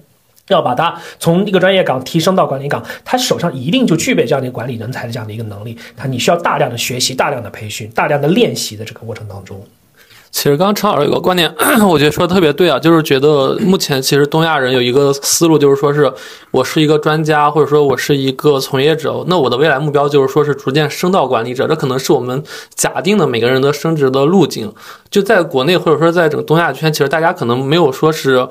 [0.49, 5.75] 要把他从一个专业岗提升到管理岗，他手上一定就具备这样的管理人才的这样的一个能力。
[5.97, 9.59] 他你需要大量的学习、大量的培训、大量的练习的这个过程当中。
[10.31, 11.53] 其实刚刚陈老师有个观点，
[11.89, 16.11] 我觉得说的特别对啊，就是觉得目前其实东亚人有一个思路，就是说是
[16.51, 22.43] 我是一个专家，或者说我是一个从业者，那我的未来目标就是说是逐渐升到管理者，这可能是我们
[22.75, 24.71] 假定的每个人的升职的路径。
[25.09, 28.47] 就在国内或者说在整个东亚圈，其实大家可能没有说是。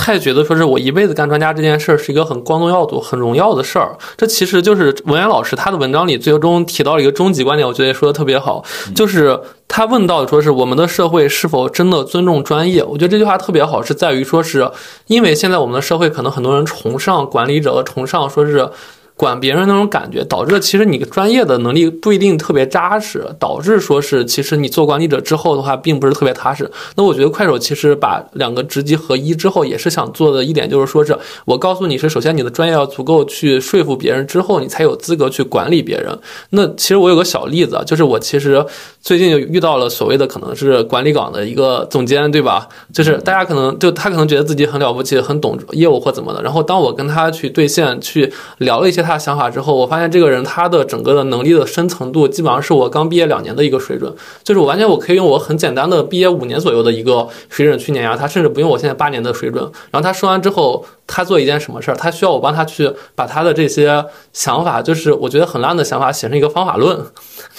[0.00, 12.82] 太觉得说是我一辈子干专家这件事儿是一个很光宗耀祖、很荣耀的事儿，这其实就是文言老师他的文章里最终提到了一个终极观点，我觉得说的特别好，就是他问到说是我们的社会是否真的尊重专业？
[12.84, 14.70] 我觉得这句话特别好，是在于说是
[15.08, 18.70] 因为现在我们的社会可能很多人崇尚管理者，崇尚说是。
[19.18, 26.70] 管别人那种感觉，导致其实你专业的能力不一定特别扎实，导致说是其实你做管理者之后的话，并不是特别踏实。
[26.94, 36.16] 那我觉得快手其实把两个职级合一之后，也是想做的一点，就是说是我告诉你是，首先你的专业要足够去说服别人，之后你才有资格去管理别人。
[36.50, 38.64] 那其实我有个小例子，就是我其实
[39.00, 42.68] 最近就遇到了所谓的可能是管理岗的一个总监，对吧？
[42.94, 46.40] 就是大家可能就他可能觉得自己很了不起，很懂业务或怎么的。
[46.40, 49.07] 然后当我跟他去对线去聊了一些。
[49.08, 59.62] 他想法之后，我发现这个人他的整个的能力的深层度，基本上是我刚毕业两年的一个水准，就是我完全我可以用我很简单的毕业五年左右的一个水准去碾压他，甚至不用我现在八年的水准。
[59.90, 61.94] 然后他说完之后，他做一件什么事儿？
[61.94, 66.98] 他需要我帮他去把他的这些想法，就是我觉得很烂的想法，写成一个方法论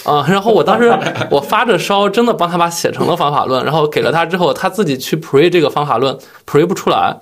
[0.03, 0.25] 啊。
[0.29, 0.95] 然后我当时
[1.31, 7.17] 我发着烧，真的帮他把写成了方法论，然后给了他之后，他自己去 pre 这个方法论，pre 不出来。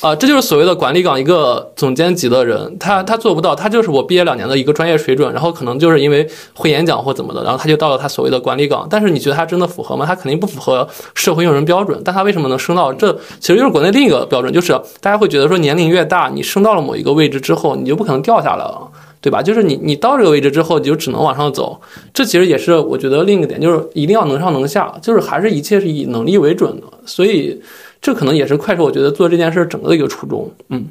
[0.00, 8.84] 啊，这就是所谓的管理岗一个总监级的人，他他做不到，他就是我毕业两年的一个专业水准，然后可能就是因为会演讲或怎么的，然后他就到了他所谓的管理岗。
[8.90, 10.04] 但是你觉得他真的符合吗？
[10.04, 12.00] 他肯定不符合社会用人标准。
[12.04, 13.12] 但他为什么能升到这？
[13.38, 18.88] 其实就是国内另一个标准，就是大家会觉得说年龄越大，你升到了某一个位置之后，你就不可能掉下来了，
[19.20, 19.40] 对吧？
[19.40, 21.80] 就是你你到这个位置之后，你就只能往上走。
[22.12, 26.86] 这其实也是我觉得另一个点，就是一定要能上能下，就是还是一切是以能力为准的。
[27.06, 27.62] 所以。
[28.00, 30.50] 这可能也是快手，我觉得做这件事整个的一个初衷。
[30.68, 30.86] 嗯嗯，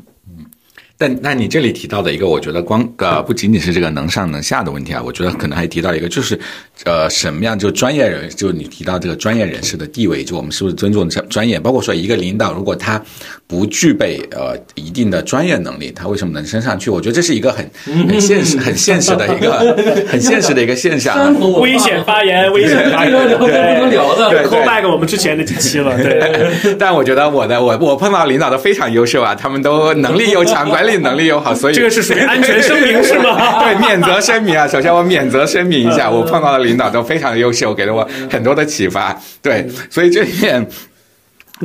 [1.01, 6.37] 但那你这里提到的一个，我觉得光呃不仅仅是这个能上能下的问题啊，我觉得可能还提到一个，就是
[6.83, 11.57] 呃什么样就专业人，就你提到这个专业人士的地位，就我们是不是尊重专专业？
[11.57, 13.01] 包括说一个领导，如果他
[13.47, 16.89] 不具备呃一定的专业能力，他为什么能升上去？
[16.89, 17.65] 我觉得这是一个很
[18.09, 19.73] 很现实、很现实的一个
[20.05, 21.33] 很现实的一个现象啊。
[21.61, 26.75] 危险发言，危险发言，这个不能聊的对 call back 我们之前的几期了，对。
[26.77, 33.61] 但我觉得我的我我碰到领导都非常优秀啊，他们都能力又强，管理能力又好，所以这个是属于安全声明是吗？
[33.63, 34.67] 对，免责声明啊。
[34.67, 39.17] 首先我免责声明一下，我碰到的领导都非常优秀，给了我很多的启发。
[39.41, 40.67] 对，所以这里面。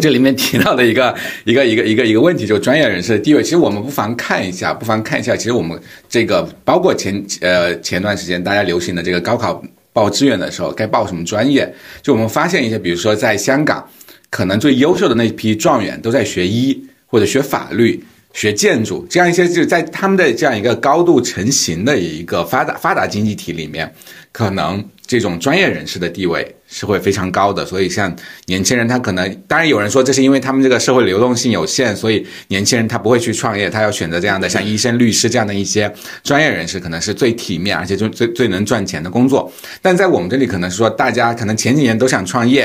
[0.00, 3.40] 这里面提到的一个一个一个一个一个问题，就是专业人士的地位。
[3.40, 5.36] 其实我们不妨看一下，不妨看一下。
[5.36, 11.72] 其实我们这个包括前呃前段时间大家流行的这个高考报志愿的时候，该报什么专业？
[12.02, 13.88] 就我们发现一些，比如说在香港，
[14.30, 18.02] 可能最优秀的那批状元都在学医或者学法律。
[18.34, 23.90] 学建筑这样一些，就是在他们的这样一个高度成型的一个发达发达经济体里面，
[24.32, 27.64] 可能这种专业人士的地位是会非常高的。
[27.64, 28.14] 所以，像
[28.46, 35.92] 年轻人，他可能当然有人说这是因为他们这个社会流动性有限，所以年轻人他不会去创业，他要选择这样的像医生、律师这样的一些
[36.24, 39.50] 专业人士，可能是最体面而且就最最能赚钱的工作。
[39.80, 42.62] 但在我们这里，可能是说大家可能前几年都想创业，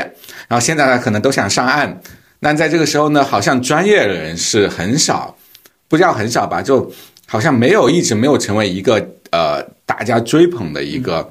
[0.47, 2.01] 然后现在呢可能都想上岸。
[2.39, 5.35] 那在这个时候呢，好像专业的人士很少。
[5.89, 6.89] 不知道很少吧，就
[7.27, 11.29] 好像没有一直没有成为一个呃大家追捧的一个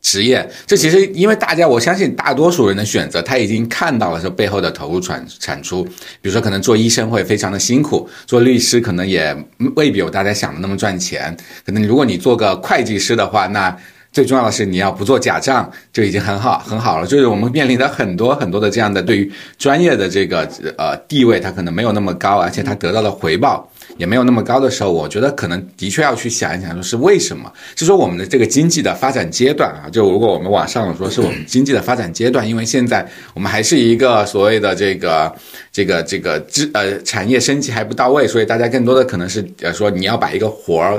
[0.00, 0.48] 职业。
[0.66, 5.82] 这其实因为大家，我相信大多数人的选择，他已经看到了这背后的投入产产出。
[6.20, 9.36] 比如说，可能做医生会非常的辛苦，做律师可能也
[9.74, 11.36] 未必有大家想的那么赚钱。
[11.64, 13.76] 可能如果你做个会计师的话，那
[14.16, 17.06] 最重要的是你要不做假账，就已经很好很好了。
[17.06, 20.48] 就是我们面临的很多很多的这样的对于专业的这个
[20.78, 27.52] 呃地位，它可能没有那么高，而且它得到的回报也没有那么高的时候，我觉得可能的确要去想一想，说是为什么？
[27.74, 35.30] 就说我们的这个经济的发展阶段啊，就如果我们往上说是我们经济的发展阶段，因为现在我们还是一个所谓的这个
[35.70, 40.98] 这个这个知呃产业升级还不到位，所以大家更多的可能是呃说你要把一个活儿。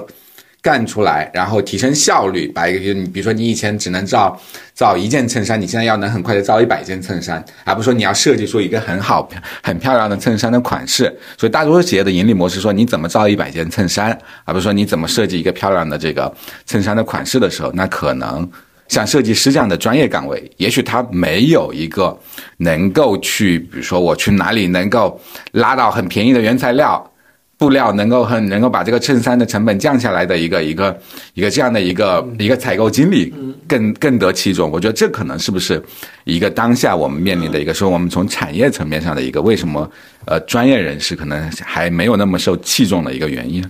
[0.62, 4.38] 干出来，然后提升效率，把一个，你比如说你以前只能造
[4.74, 9.30] 造一件衬衫，你现在要能很快的造一百件衬衫，而不是说你要设计出一个很好、
[9.64, 11.06] 很漂亮的衬衫的款式。
[11.38, 16.34] 所以大多数企业的盈利模式说你怎么造一百件衬衫，而不是说你怎么设计一个漂亮的这个
[16.66, 18.50] 衬衫的款式的时候，那可能
[18.90, 22.18] 像设计师这样的专业岗位，也许他没有一个
[22.58, 25.18] 能够去，比如说我去哪里能够
[25.52, 27.10] 拉到很便宜的原材料。
[27.58, 30.96] 布料能够很能够把这个衬衫的成本降下来的一个一个
[31.34, 33.34] 一个这样的一个一个采购经理
[33.68, 35.82] 更更得其中，我觉得这可能是不是
[36.24, 39.90] 一个当下我们面临的一个说我们从产业层面上的一个为什么
[40.26, 43.64] 呃专业人士可能还没有那么受器重的一个原因。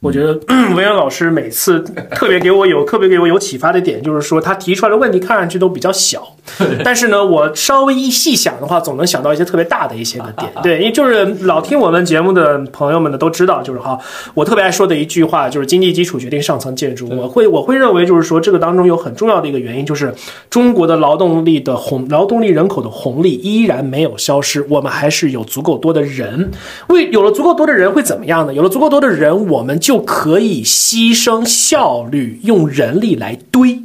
[0.00, 0.34] 我觉得
[0.74, 6.35] 维恩老师每次特别给我有特别给我有启发的点，就是说他提出来的问题看上去都比较小，
[6.84, 10.50] 但是呢，我稍微一细想的话，总能想到一些特别大的一些个点。
[10.62, 13.98] 对，因为就是老听我们节目的朋友们呢都知道，就是哈，
[14.34, 17.08] 我特别爱说的一句话就是经济基础决定上层建筑。
[17.16, 20.14] 我会我会认为就是说这个当中有很重要的一个原因，就是
[20.48, 26.50] 中国的劳动力的红劳动力人口的红利依然没有消失，我们还是有足够多的人。
[26.88, 28.54] 为有了足够多的人会怎么样呢？
[28.54, 33.80] 有了足够多的人，我们就可以牺牲效率，用人力来堆，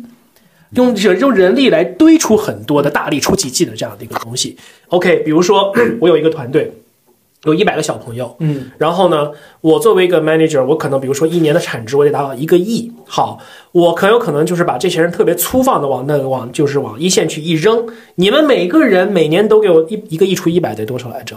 [0.75, 4.57] 用人用人力来堆出很多的大力出奇迹的这样的一个东西。
[4.87, 6.71] OK，比如说 我有一个团队，
[7.43, 9.31] 有一百个小朋友，嗯，然后呢，
[9.61, 13.39] 我作为一个 manager，我可能比如说一年的产值我得达到一个亿，好，
[13.71, 21.35] 我很有可能就是把这些人特别粗放的往那往就是往一线去一扔，你们每个人每年都给我一一个亿除一百得多少来着？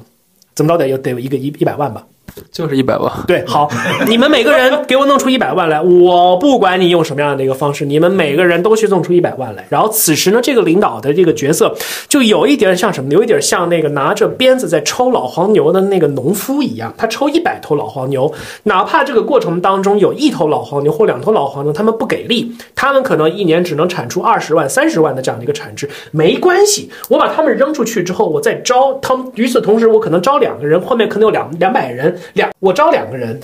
[0.54, 2.06] 怎么着得有得有一个一一百万吧？
[2.50, 3.12] 就是一百万。
[3.26, 3.68] 对，好，
[4.08, 9.64] 你们每个人给我弄出一百万来，我不管你用什么样的一个方式，你们每个人都去弄出一百万来。
[9.68, 11.74] 然后此时呢，这个领导的这个角色
[12.08, 13.12] 就有一点像什么？
[13.12, 18.32] 有一点像那个拿着鞭子在抽老黄牛的那个农夫一样，他抽一百头老黄牛，
[18.64, 29.24] 哪怕这个过程当中有一头老黄牛或两头老黄牛，他们不给力，他们可能一年只能产出二十万、三十万的这样的一个产值，没关系，我把他们扔出去之后，我再招他们。
[29.34, 33.40] 与此同时，我可能招两个人，后面可能有两两百人，两我招两个人。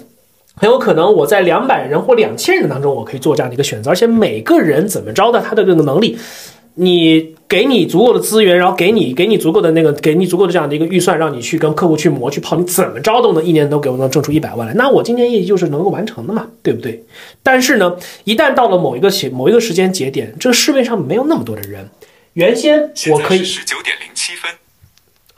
[0.56, 6.18] 很有可能我在两百人或两千人当中，我可以做这样的一个选择，而且每个人怎么着的，他的这个能力，
[6.74, 17.02] 你给你足够的资源，然后给你给你足够的那个，给你足够的这样的一个预算，让你去跟客户去磨去泡，你怎么着都能一年都给我能挣出一百万来，那我今年业绩就是能够完成的嘛，对不对？
[17.42, 21.88] 但是呢，一旦到了某一个起某一个时间节点，这个市面上没有那么多的人，
[22.34, 24.50] 原先我可以十九点零七分。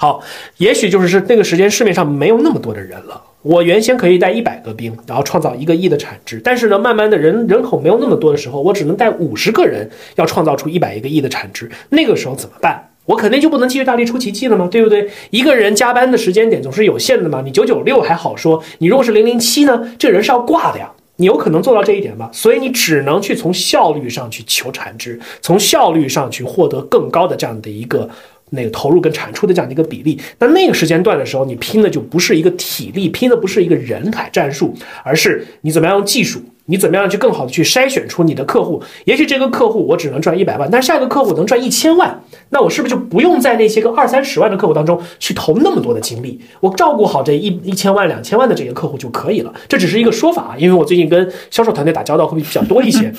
[0.03, 0.21] 好，
[0.57, 3.23] 也许就是是那个时间市面上没有那么多的人了。
[3.43, 12.89] 我原先可以带一百个兵，然后创造一个亿的产值，但是呢，慢慢的人人口没有那么多的时候，我只能带五十个人，要创造出一百一个亿的产值，那个时候怎么办？
[13.05, 14.67] 我肯定就不能继续大力出奇迹了吗？
[14.69, 15.09] 对不对？
[15.31, 17.41] 一个人加班的时间点总是有限的嘛。
[17.45, 20.91] 你九九六还好说，你如果是零零七呢，这人是要挂的呀。
[21.19, 22.29] 你有可能做到这一点吗？
[22.33, 28.11] 所以你只能去从效率上去求产值，从效率上去获得更高的这样的一个。
[28.55, 38.83] 那个投入跟产出的这样的一个比例，那那个时间段的时候，你拼的就不是一个体力，拼的不是一个人海战术，而是你怎么样用技术，你怎么样去更好的去筛选出你的客户。
[39.07, 46.39] 也许这个客户我只能赚一百万，但是下一个客户能赚一千万，那我是不是就不用在那些个二三十万的客户当中去投那么多的精力？
[46.61, 49.53] 我照顾好这一一千万、两千万的这些客户就可以了。
[49.67, 53.11] 这只是一个说法啊，因为我最近跟销售团队打交道会比较多一些。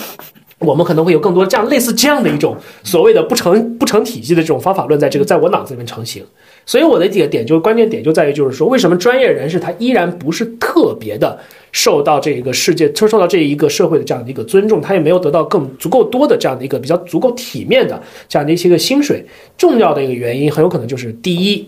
[0.63, 6.23] 我们可能会有更多这样类似这样的一种所谓的不成不成体系的这种方法论，在这个在我脑子里面成型。
[6.65, 11.37] 所以我的几个点就关键点就在于，就是说为什么专业人士他依然不是特别的
[11.73, 19.25] 受到这个世界，受到这一个社会的这样的一个尊重，他也没有得到更足够多的这样的一个比较足够体面的这样的一些个薪水。
[19.57, 21.67] 重要的一个原因很有可能就是第一。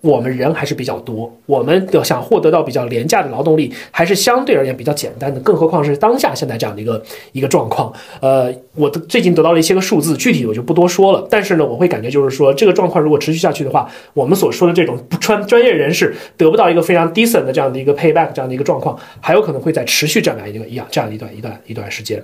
[0.00, 5.38] 我们人还是比较多，我们要想获得到比较廉价的劳动力，还是相对而言比较简单的。
[5.40, 7.92] 更何况是当下现在这样的一个一个状况。
[8.20, 11.26] 呃，我最近得到了一些个数字，具体我就不多说了。
[11.30, 22.22] 但是呢，我会感觉就是说，这个状况如果持续下去的话，我们所说的这种不专专业人士得不到一个非常 decent 的这样的一个 payback 这样的一个状况，还有可能会在持续这样一个一样这样一段一段一段时间。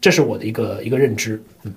[0.00, 1.42] 这是我的一个一个认知。
[1.64, 1.74] 嗯。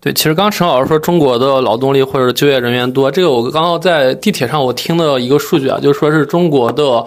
[0.00, 7.04] 对，其实刚陈老师说中国的劳动力或者就业人员多，这个我刚刚在地铁上我听的一个数据啊，就是说是中国的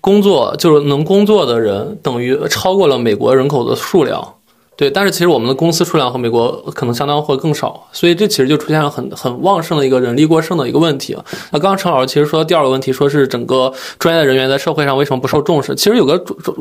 [0.00, 4.34] 工作就是能工作的人等于超过了美国人口的数量。
[4.78, 11.16] 对，但是其实我们的公司数量和美国可能相当会更少，所以这其实就出现了很很旺盛的一个人力过剩的一个问题。
[11.50, 15.74] 那刚刚陈老师其实说第二个问题，说是整个专业人员在社会上为什么不受重视？
[15.74, 16.16] 其实有个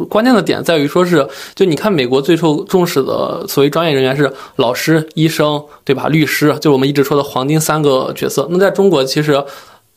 [0.10, 6.08] 关键的点在于说是，就你看美国最受重视的所谓专业人员是老师、医生，对吧？
[6.08, 8.48] 律师，就我们一直说的黄金三个角色。
[8.50, 9.44] 那在中国其实。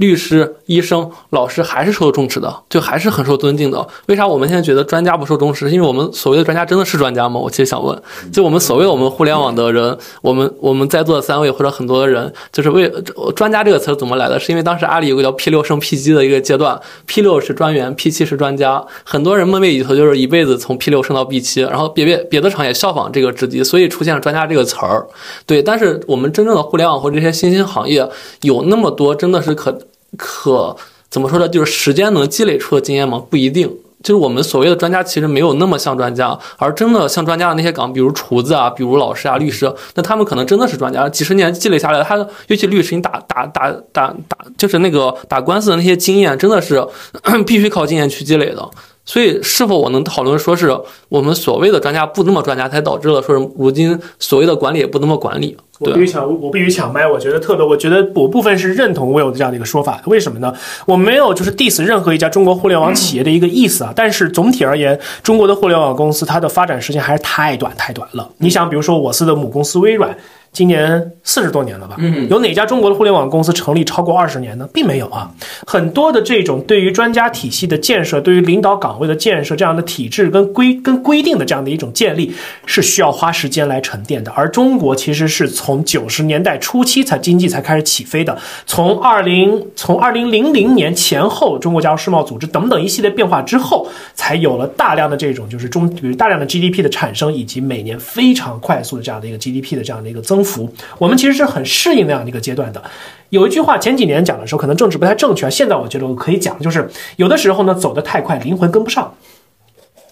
[0.00, 3.86] 律师、医生、老师还是受重视的，就还是很受尊敬的。
[4.06, 5.70] 为啥我们现在觉得专家不受重视？
[5.70, 7.38] 因为我们所谓的专家真的是专家吗？
[7.38, 12.90] 我其实想问，就我们所谓我们互联网的人，我们我们在座的三位或者很多的人，就是为
[13.36, 14.40] 专家这个词怎么来的？
[14.40, 18.82] 是因为当时阿里有个叫 P 六升 P 七的一个阶段，P 六是专员，P 七是专家。
[19.04, 25.06] 很多人梦寐以求就是一辈子从 P 六升到 P 七，然后别别别的厂也效仿这个职级，所以出现了专家这个词儿。
[25.44, 28.08] 对，但是我们真正的互联网或这些新兴行业
[28.40, 29.78] 有那么多，真的是可。
[30.16, 30.76] 可
[31.10, 31.48] 怎么说呢？
[31.48, 33.22] 就是时间能积累出的经验吗？
[33.30, 33.70] 不一定。
[34.02, 41.06] 就是我们所谓的专家，其实没有那么像专家，而真的像专家的那些岗，比如厨子啊，比如老师啊、律师，那他们可能真的是专家。
[41.06, 46.82] 几十年积累下来，他尤其律师，你打打打打打，就是那个打官司的那些经验，真的是
[47.46, 48.66] 必须靠经验去积累的。
[49.04, 50.70] 所以，是否我能讨论说是
[51.08, 55.56] 我们所谓的专家不那么专家，才导致了说是如今所谓的管理也不那么管理？
[55.80, 57.06] 我必须抢，我必须抢麦。
[57.06, 60.00] 我觉得特别，我觉得我部分是认同 Will 的这样的一个说法。
[60.06, 60.52] 为什么呢？
[60.86, 63.92] 我没有就是 diss 任何一家中国互联网企业的一个意思啊。
[63.96, 68.28] 但是总体而言，中国的互联网公司它的发展时间还是太短太短了。
[68.36, 70.16] 你想，比如说我司的母公司微软。
[70.52, 71.96] 今年四十多年了吧？
[72.28, 74.68] 有哪家中国的互联网公司成立超过二十年呢？
[74.74, 75.30] 并没有啊。
[75.64, 82.34] 很多的这种对于专家体系的建设，对于领导岗位的建设，这样的体制跟规跟规定的这样的一种建立，
[82.66, 84.32] 是需要花时间来沉淀的。
[84.32, 88.36] 而中国其实是从九十年代初期才经济才开始起飞的，
[88.66, 100.39] 从二零从二零零零年前后，中国加入世贸组织等等一系列变化之后，才有了大量的这种就是中比如大量的 GDP 的产生，以及每年非常快速的这样的一个 GDP 的这样的一个增。
[100.40, 102.82] 增幅，我们其实是很适应那样的一个阶段的。
[103.28, 109.12] 有一句话，前几年讲的时候可能政治不太正确，现在我觉得我可以讲，就是有的时候呢走得太快，灵魂跟不上，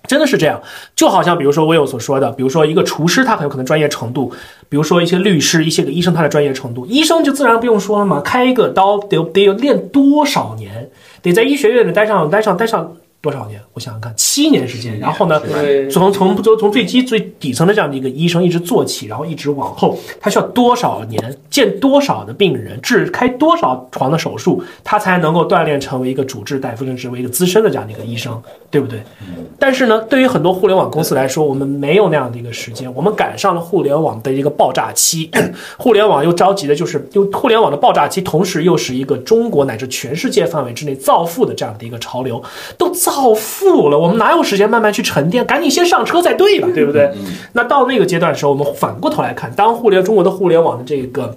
[0.06, 0.60] 真的是这样。
[0.94, 4.30] 就好像比如说我有所说的，比如说一个厨师，他很有可能专业程度；
[4.68, 10.90] 比如说一些律师、一些个医生，他的专业程度，医生就自然不用说了嘛，开一个刀得得要练多少年，
[11.22, 12.92] 得在医学院里待上待上待上。
[13.20, 13.60] 多少年？
[13.72, 14.96] 我想想看，七年时间。
[14.98, 15.40] 然后呢，
[15.90, 28.40] 从从从从最基最底层的这样的一个医生一直做起，然后一直往后，他需要多少年见多少的病人，治开多少床的手术，他才能够锻炼成为一个主治大夫，甚至为一个资深的这样的一个医生，
[28.70, 29.02] 对不对？
[29.58, 35.28] 但是呢，对于很多互联网公司来说，我们没有那样的一个时间，我们赶上了互联网的一个爆炸期，
[35.76, 42.40] 互联网又着急的就是，又互联网的爆炸期，同时又是一个中国乃至全世界范围之内造富的这样的一个潮流，
[42.76, 42.94] 都。
[43.08, 45.44] 造富了，我们哪有时间慢慢去沉淀？
[45.46, 46.68] 赶紧先上车再对吧？
[46.74, 47.10] 对不对？
[47.54, 51.36] 那到那个阶段的时候，我们反过头来看，当互联中国的互联网的这个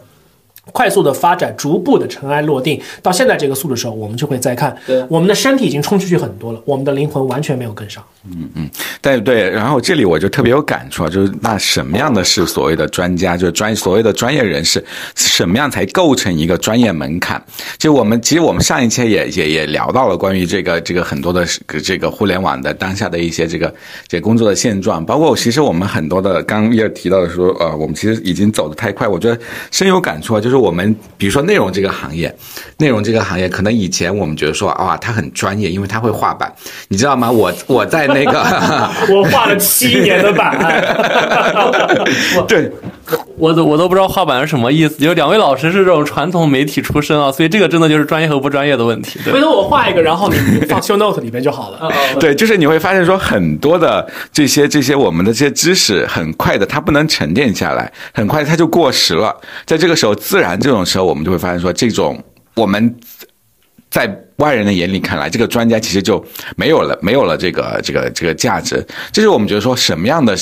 [0.72, 8.04] 快速的发展，逐步的尘埃落定，到现在这个速度的时候，我们就会再看，对我们的身体已经冲出去很多了，我们的灵魂完全没有跟上。
[8.24, 8.70] 嗯嗯
[9.02, 14.84] 对对，然后这里我就特别有感触啊，就是那什么样的是所谓的专家，就是专所谓的专业人士，
[15.16, 17.44] 什么样才构成一个专业门槛？
[17.80, 21.46] 就我们其实我们上一期也也也聊到了关于这个这个很多的
[21.84, 23.74] 这个互联网的当下的一些这个
[24.08, 29.40] 这个工作的现状，包括其实我们很多的刚也提到的说，呃，我们其实已经走得太快，我觉得
[29.72, 32.34] 深有感触啊，就是我们比如说内容这个行业，
[32.78, 36.54] 内容这个行业可能以前我们觉得说啊，他很专业，因为他会画板，
[36.88, 37.30] 你知道吗？
[37.32, 38.42] 我我在那个。
[39.10, 40.58] 我画了七年的板，
[42.48, 42.72] 对，
[43.38, 44.96] 我都我都不知道画板是什么意思。
[44.96, 49.20] 就两位老师是这种传统媒体出身啊，所以这个真的就是专业和不专业的问题。
[49.32, 51.92] 回头我画一个，然后你你放 show note 里面就好了。
[52.20, 59.36] 对，就是你会发现说很多的这些这些我们的这些知识，很快的它不能沉淀下来，很快它就过时了。
[59.66, 62.22] 在这个时候，自然这种时候，我们就会发现说，这种
[62.56, 62.96] 我们
[63.90, 66.24] 在外人的眼里看来，这个专家其实就
[66.56, 68.86] 没有了，没有了这个这个这个价值。
[69.12, 70.36] 这是我们觉得说什么样的。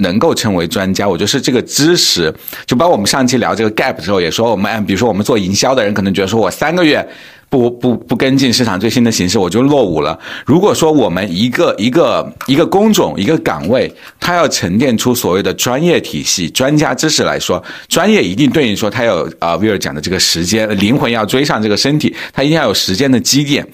[0.00, 2.34] 能够成为专家，我觉得是这个知识，
[2.66, 7.06] 就包括我们上期聊这个 gap 的时候，也说我们，比如说我们做营销的人，可能觉得说我三个月
[7.48, 10.18] 不不不跟进市场最新的形势，我就落伍了。
[10.46, 23.66] 如果说我们一个一个一个工种一个岗位，它要沉淀出所谓的专业体系、专家知识来说，专业一定对应说它有啊，威尔讲的这个时间，灵魂要追上这个身体，它一定要有时间的积淀、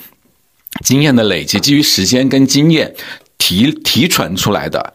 [0.85, 2.93] 经验的累积，基于时间跟经验
[3.39, 4.95] 提提纯出来的。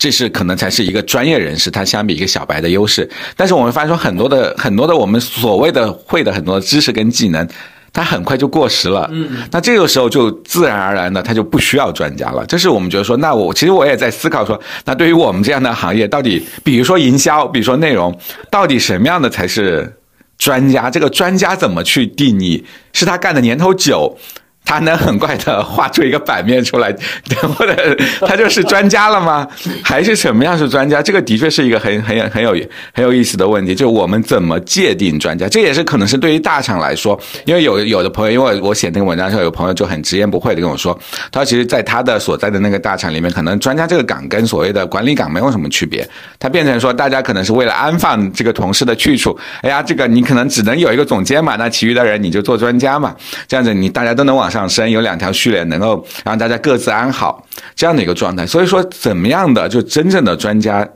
[0.00, 3.06] 这是可能才是一个专业人士，他相比一个小白的优势。
[3.36, 7.46] 但是我们发现说，很多的很多的我们所谓的会的很多知识跟技能，
[7.92, 9.06] 它很快就过时了。
[9.12, 12.46] 嗯，那这个时候就自然而然的，他就不需要专家了。
[12.46, 18.18] 这是我们觉得说，那我其实我也在思考说，那对于我们这样的行业，到底比如说营销，比如说内容，
[18.50, 19.94] 到底什么样的才是
[20.38, 20.90] 专家？
[20.90, 22.64] 这个专家怎么去定义？
[22.94, 24.16] 是他干的年头久？
[24.64, 26.94] 他能很快的画出一个版面出来，
[27.56, 29.46] 或者他就是专家了吗？
[29.82, 31.02] 还是什么样是专家？
[31.02, 32.54] 这个的确是一个很很很有
[32.94, 33.74] 很有意思的问题。
[33.74, 35.48] 就我们怎么界定专家？
[35.48, 40.96] 这也是可能是对于大厂来说，因为有有的朋友，因为我写那个文章时候，有朋友就很直言不讳的跟我说，
[41.32, 46.08] 他其实在他的所在的那个大厂里面，可能专家这个岗跟所谓的管理岗没有什么区别。
[46.38, 49.36] 他变成说，大家可能是为了安放这个同事的去处。
[49.62, 53.14] 哎呀，这个你可能只能有一个总监嘛，那其余的人你就做专家嘛，
[53.48, 54.60] 这样子你大家都能往上。
[54.60, 57.42] 上升有两条序列，能够让大家各自安好，
[57.74, 58.46] 这样的一个状态。
[58.46, 60.86] 所以说，怎么样的就真正的专家，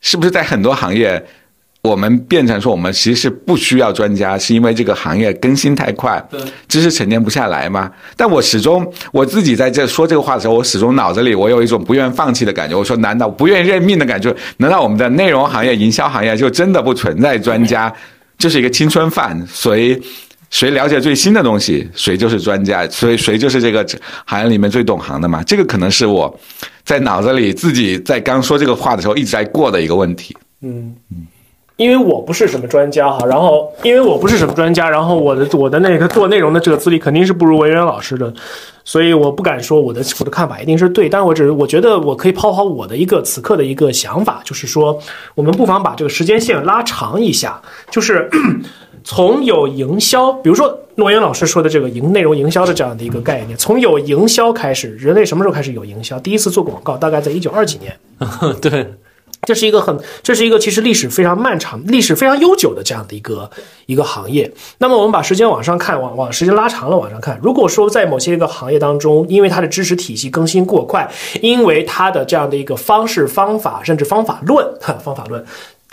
[0.00, 1.22] 是不是在很多行业，
[1.82, 6.18] 我们变成说我们其实是不需要专家，是因为这个行业更新太快，
[6.66, 7.92] 知识沉淀不下来吗？
[8.16, 12.74] 但我始终我自己在这说这个话的时候，我始终脑子里我有一种不愿放弃的感觉。
[12.74, 14.34] 我说，难道不愿意认命的感觉？
[14.56, 17.92] 难道我们的内容行业、营销行业就真的不存在专家？
[18.38, 20.02] 就是一个青春饭，所以。
[20.52, 23.84] 谁了解最新的东西，谁就是专家，所以谁就是这个
[24.26, 25.42] 行业里面最懂行的嘛？
[25.44, 26.38] 这个可能是我
[26.84, 30.36] 在脑子里自己在刚说这个话的时候一直在过的一个问题。
[30.60, 31.26] 嗯嗯，
[31.76, 38.30] 因为我不是什么专家哈，然后因为我不是什么专家，然后我的我的那个做内容的这个资历肯定是不如文渊老师的，
[38.84, 45.00] 所以我不敢说我的我的看法一定是对，但我只是我觉得我可以抛抛我的一个此刻的一个想法，就是说
[45.34, 47.58] 我们不妨把这个时间线拉长一下，
[47.90, 48.28] 就是。
[49.04, 56.18] 从有营销，比如说诺言老师说的这个营内容营销的这样的一个概念，从有营销开始，人类什么时候开始有营销？
[56.20, 57.96] 第一次做广告大概在一九二几年。
[58.60, 58.94] 对，
[59.42, 63.50] 这是一个很，这是一个其实历史非常漫长、历史非常悠久的这样的一个
[63.86, 64.52] 一个行业。
[64.78, 74.64] 那么我们把时间往上看，往往时间拉长了往上看，如果说在某些一个行业当中，因为它的知识体系更新过快，因为它的这样的一个方式方法，甚至方法论，
[75.02, 75.44] 方法论。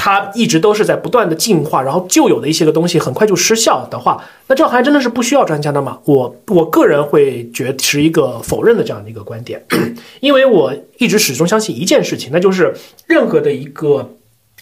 [0.01, 5.99] 它一直都是在不断的进化，然后旧有的一些个东西很快就失效的话，那这个行业真的是不需要专家的吗？
[6.05, 9.61] 我我个人会觉持一个否认的这样的一个观点，
[10.21, 12.73] 因为我一直始终相信一件事情，那就是
[13.07, 14.09] 任何的一个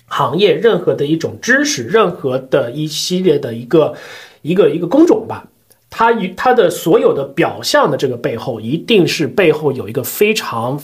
[0.08, 3.94] 行业、任何的一种知识、任何的一系列的一个
[4.42, 5.46] 一个一个工种吧，
[5.92, 10.82] 它与它的所有的表象的这个背后，一定是背后有一个非常。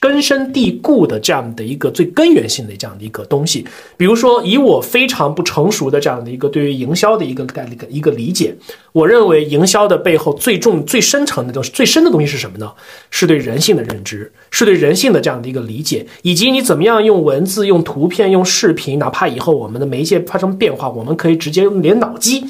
[0.00, 3.64] 根深蒂固的这样的一个最根源性的这样的一个东西，
[3.96, 8.54] 比如说以我非常不成熟的这样的一个对于营销的一个概念一个理解，
[8.92, 12.72] 我认为营销的背后最重最深层的东西最深的东西是什么呢？
[13.10, 22.44] 是对人性的认知，是对人性的这样的一个理解，以及你怎么样用文字、用图片、用视频，哪怕以后我们的媒介发生变化，我们可以直接连脑机。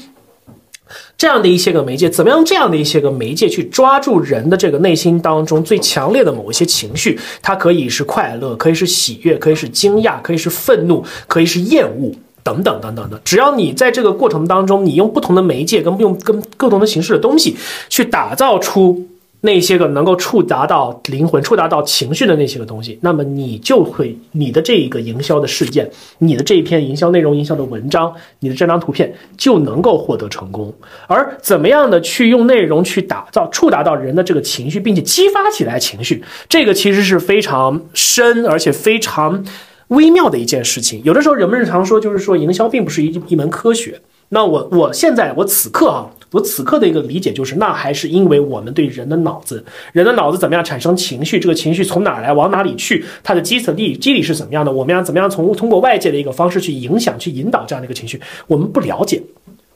[1.19, 2.45] 这样的一些个媒介，怎么样？
[2.45, 12.13] 这样的一些个媒介去抓住人的这个内心当中最强烈的某一些情绪，它可以是快乐，可以是喜悦，可以是惊讶，可以是愤怒，可以是厌恶。
[12.45, 13.21] 等等等等的。
[13.25, 17.55] 只要你在这个过程当中，你用不同的媒介跟用跟不同的形式的东西
[17.91, 19.07] 去打造出。
[19.41, 30.75] 那些个能够触达到灵魂、触达到情绪的那些个东西，那么你就会你的这一个营销的事件，你的这一篇营销内容、营销的文章，你的这张图片就能够获得成功。
[31.07, 39.45] 而怎么样的去用内容去打造、触达到人的这个情绪，并且激发起来情绪，这个其实是非常深而且非常
[39.89, 41.01] 微妙的一件事情。
[41.05, 44.01] 有的时候人们日常说，就是说营销并不是一一门科学。
[44.31, 46.11] 那我我现在我此刻哈。
[46.31, 54.71] 我此刻的一个理解就是，那还是因为我们对人的脑子，人的脑子怎么样产生情绪，这个情绪从哪来，往哪里去，它的基层地机理是怎么样的？
[54.71, 58.21] 我们要怎么样从通过外界的一个方式去影响、去引导这样的一个情绪？
[58.47, 59.23] 我们不了解。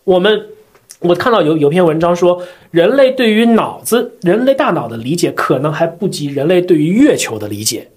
[0.04, 0.46] 我们
[1.00, 7.88] 我看到有有篇文章说，人类对于脑子、人类大脑的理解，可能还不及人类对于月球的理解。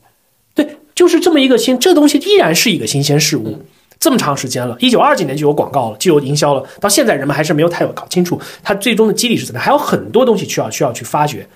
[0.53, 3.59] 对，就是这么一个新，这东西依然是一个新鲜事物。
[4.05, 11.47] 这么长时间了，一九二几年就有广告了，就有营销了，到现在人们还是没有太有搞清楚它最终的机理是怎么，还有很多东西需要需要去发掘。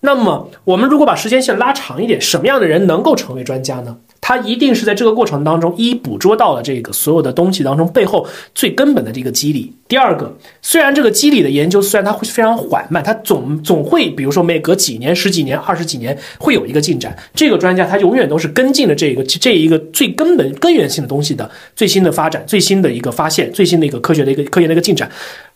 [0.00, 3.96] 那么，我们如果把时间线拉长一点，什么样的人能够成为专家呢？
[4.22, 9.70] 他一定是在这个过程当中，一捕捉到了这个所有的东西当中背后最根本的这个机理。
[9.88, 17.14] 第二个，虽然这个机理的研究虽然它会非常缓慢，它总总会，比如说每隔几年、十几年、二十几年会有一个进展。
[17.34, 25.10] 这个专家他永远都是跟进了这个这一个最根本根源性的东西的最新的发展、最新的一个发现、最新的一个科学的一个科研的一个进展。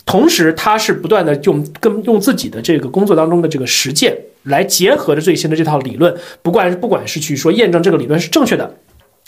[0.07, 4.17] 同时，他是不断的用跟用自己的这个工作当中的这个实践。
[4.47, 8.77] 来结合着最新的这套理论，不管不管是去说验证这个理论是正确的，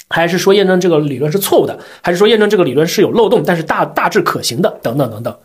[0.09, 5.37] 还是说验证这个理论是错误的，还是说验证这个理论是有漏洞，但是大大致可行的，等等等等，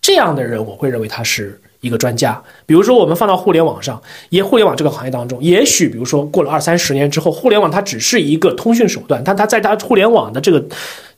[0.00, 2.42] 这样的人我会认为他是一个专家。
[2.66, 10.60] 比如说我们放到互联网上，也互联网这个行业当中，也许比如说过了二三十年之后，互联网它只是一个通讯手段，但它在它互联网的这个。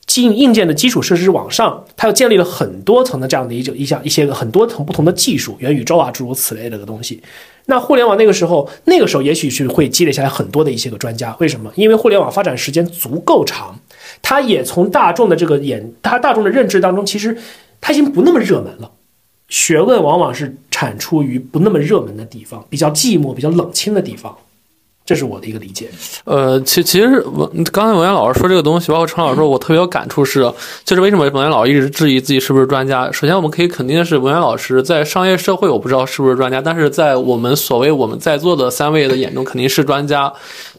[0.05, 7.21] 基硬件的基础设施往上，它又建立了很多层的这样的一种一项一些个很多层不同的技术，元宇宙啊诸如此类的个东西。
[7.65, 11.33] 那互联网那个时候，那个时候也许是会积累下来很多的一些个专家。
[11.39, 11.71] 为什么？
[11.75, 13.79] 因为互联网发展时间足够长，
[14.21, 17.37] 它也从大众的这个眼，它大众的认知当中，其实
[17.79, 18.91] 它已经不那么热门了。
[19.47, 24.35] 学问往往是产出于不那么热门的地方，比较寂寞、比较冷清的地方。
[25.05, 25.89] 这是我的一个理解。
[26.23, 30.41] 呃，其其实文刚才文言老师说这个东西，包括陈老师说，我特别有感触是，
[30.85, 33.11] 就是为什么文言老师一直质疑自己是不是专家？
[33.11, 40.31] 首先，我们可以肯定是，文言老师在商业社会我不知道是不是专家，但是在我们所谓我们在座的三位的眼中肯定是专家。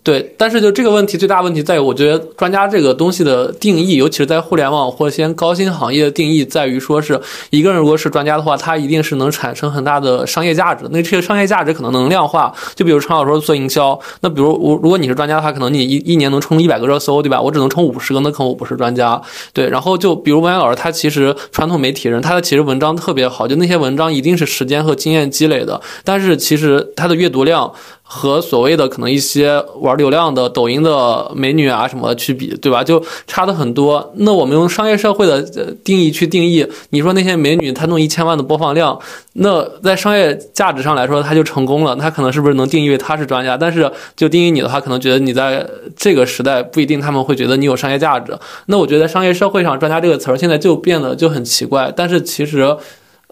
[0.04, 10.84] 对，但是就这个问题最大问题在于，我觉得专家这个东西的定义，尤其是在互联网或一些高新行业的定义，在于说是一个人如果是专家的话，他一定是能产生很大的商业价值。
[10.90, 17.40] 那这些商业价值可能能量化，就比如陈老师做营销，那比如我如果你是专家的话，可能你一一年能冲一百个热搜，对吧？
[17.40, 19.18] 我只能冲五十个，那可能我不是专家。
[19.54, 27.72] 对，然后就比如文言老师，他其实传统媒体人，他的其实文章特别好，就那些文章一定是时间和经验积累的，但是其实他的阅读量。
[28.06, 32.84] 和所谓的可能一些玩流量的抖音的美女啊什么去比，对吧？
[32.84, 34.12] 就差的很多。
[34.16, 35.42] 那我们用商业社会的
[35.82, 38.96] 定义去定义，你说那些美女她弄一千万的播放量，
[39.32, 41.96] 那在商业价值上来说，她就成功了。
[41.96, 43.56] 她可能是不是能定义为她是专家？
[43.56, 48.38] 但是就定义你的话，可能觉得你在这个时代不一定他们会觉得你有商业价值。
[48.66, 51.90] 那我觉得商业社会上“专家”这个词儿现在就变得就很奇怪。
[51.96, 52.76] 但是其实。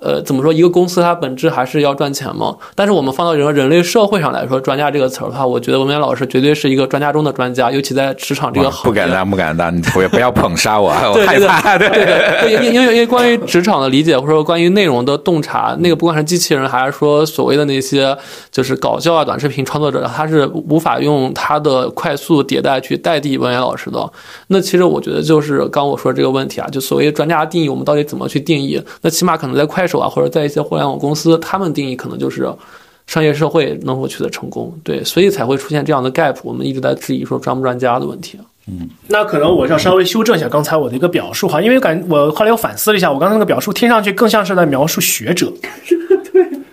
[0.03, 0.53] 呃，怎么说？
[0.53, 2.57] 一个公司它本质还是要赚钱嘛。
[2.75, 8.91] 但是我们放到人人类社会上来说，专家这个词儿的话，我觉得文渊老师绝对是一个专家中的专家，尤其在职场这个行业。
[8.91, 11.79] 不敢当，不敢当，你不要不要捧杀我， 我害怕。
[11.79, 18.17] 对对对，因因为因为关于职场的理解，或者说关于内容的洞察，那个不管是机器人还是说所谓的那些
[18.51, 24.13] 就是搞笑啊短视频创作者，他是无法用他的快速迭代去代替文渊老师的。
[24.49, 28.83] 那其实我觉得就是刚我说这个问题啊，就所谓专家定义，我们到底怎么去定义？
[29.01, 32.51] 那起码可能在快手啊，或者在一些互联网公司，他们定义可能就是
[33.07, 36.37] 商业社会能否取得成功，对，所以才会出现这样的 gap。
[36.43, 38.39] 我们一直在质疑说专不专家的问题。
[38.69, 45.53] 嗯，那可能我要稍微修正一下刚才我的一个表述哈，因为感我后来又反思了一下，我刚才那个表述听上去更像是在描述学者。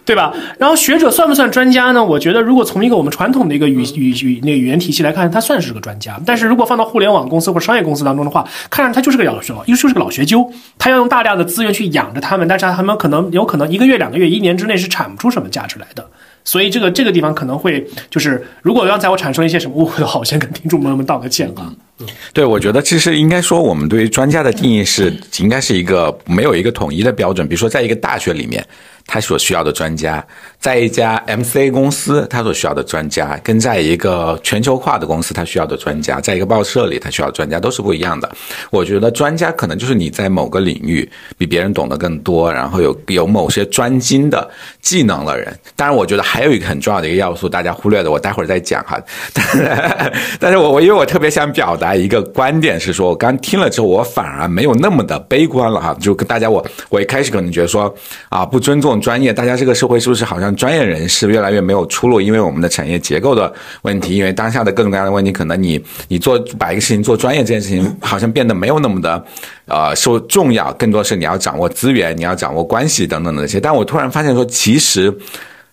[0.09, 0.33] 对吧？
[0.57, 2.03] 然后学者算不算专家呢？
[2.03, 6.19] 我觉得，如果从一个我们传统的一个语语语那个语言体系来看，他算是个专家。
[6.25, 10.51] 但是如果放到互联网公司或者商业公司当中的话，看上他就是个老学老，又就是个老学究。
[10.79, 16.03] 他要用大量的资源去养着他们，但是他们可能有可能一个月、两个月、一年之内是产不出什么价值来的。
[16.43, 21.71] 所以这个这个地方可能会就是，如果刚才我产生一些什么误会的话，我先跟听众朋友们道个歉啊。
[22.33, 27.47] 对，我觉得其实应该说，我们对于专家的定义是应该是一个没有一个统一的标准。
[27.47, 28.65] 比如说，在一个大学里面。
[29.11, 30.23] 他所需要的专家，
[30.59, 38.29] 在一家 MCA 公司他所需要的专家，跟在一个全球化的公司他需要的专家，在一个报社里他需要专家都是不一样的。
[38.69, 44.47] 我觉得专家可能就是你在某个领域比别人懂得更多，然后有有某些专精的
[44.79, 45.57] 技能的人。
[45.75, 49.01] 当然，我觉得还有一个很重要的一个要素，大家忽略的，我待会儿再讲哈。
[49.33, 55.91] 但是，但是我我因为我特别想表达还一个观点是说，我刚听了之后，我反而没有那么的悲观了哈。
[55.99, 57.91] 就跟大家我我一开始可能觉得说
[58.29, 59.01] 啊，不尊重。
[59.01, 62.21] 专业，大家这个社会是不是好像专业人士越来越没有出路？
[62.21, 69.25] 因为我们的产业结构的问题，因为当下的各种各样的问题，可能你你做把一个事情做专业这件事情，好像变得没有那么的
[69.65, 73.59] 呃受重要，更多是你要掌握资源，你要掌握关系等等的那些。
[73.59, 75.11] 但我突然发现说，其实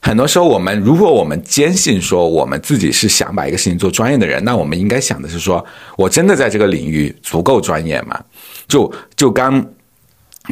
[0.06, 5.64] 很多时候我们如果我们坚信说我们自己是想把一个事情做专业的人，那我们应该想的是说
[5.96, 8.22] 我真的在这个领域足够专业吗？
[8.68, 9.66] 就就刚。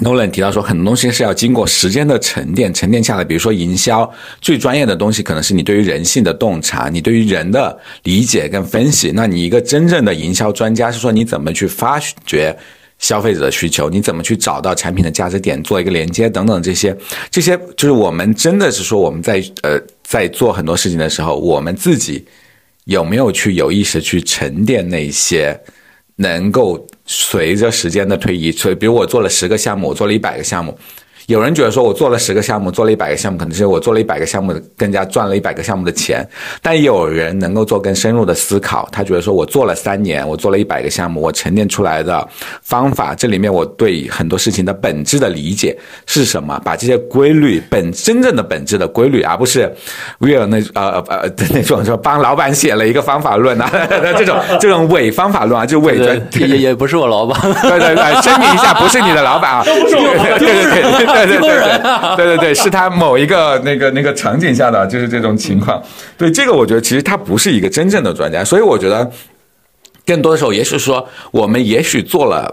[0.03, 3.23] Nolan 提到说，很多东西是要经过时间的沉淀，沉淀下来。
[3.23, 9.13] 比如说营销，最专业的东西可能是你对于人性的洞察，你对于人的理解跟分析。
[9.15, 12.53] 那你一个真正的营销专家，是说你怎么去发掘
[13.05, 16.97] 消费者的需求，你怎么去找到产品的价值点，做一个连接等等这些，
[17.31, 22.25] 这些就是我们真的是说我们在呃在做很多事情的时候，我们自己
[22.85, 25.61] 有没有去有意识去沉淀那些。
[26.17, 30.79] 能够随着时间的推移，所以比如我做了十个项目，我做了一百个项目。
[31.27, 36.27] 有人觉得说，我做了十个项目，做了一百个项目，可能是我做了一百个项目更加赚了一百个项目的钱。
[36.61, 42.29] 但有人能够做更深入的思考，他觉得说我做了三年，我做了一百个项目，我沉淀出来的
[42.63, 45.75] 方法，这里面我对很多事情的本质的理解
[46.07, 46.61] 是什么？
[46.63, 49.73] 把这些规律本真正的本质的规律，而不是
[50.21, 53.71] real 那呃呃 那种说帮老板写了一个方法论啊，
[54.19, 61.14] 这种这种伪方法论啊，就伪的也也不是我老板，对对对，声明一下，不是你的老板啊，都不是我，对对对。
[61.15, 65.83] 对对对对对对对，是他某一个那个那个场景下的，就是这种情况。
[66.19, 69.11] 对这个，我觉得其实他不是一个真正的专家，所以我觉得
[70.05, 72.53] 更多的时候，也是说我们也许做了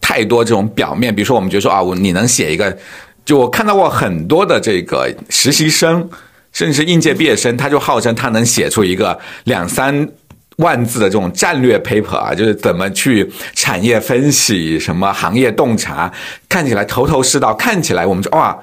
[0.00, 2.76] 太多这种表面，比如说我们觉得说啊，我你能写一个，
[3.24, 6.08] 就我看到过很多的这个实习生，
[6.52, 10.08] 甚至是应届毕业生，他就号称他能写出一个两三。
[10.56, 16.12] 万字的这种战略 paper 啊，就是怎么去产业分析，什么行业洞察，
[16.48, 18.56] 看起来头头是道，看起来我们说哇。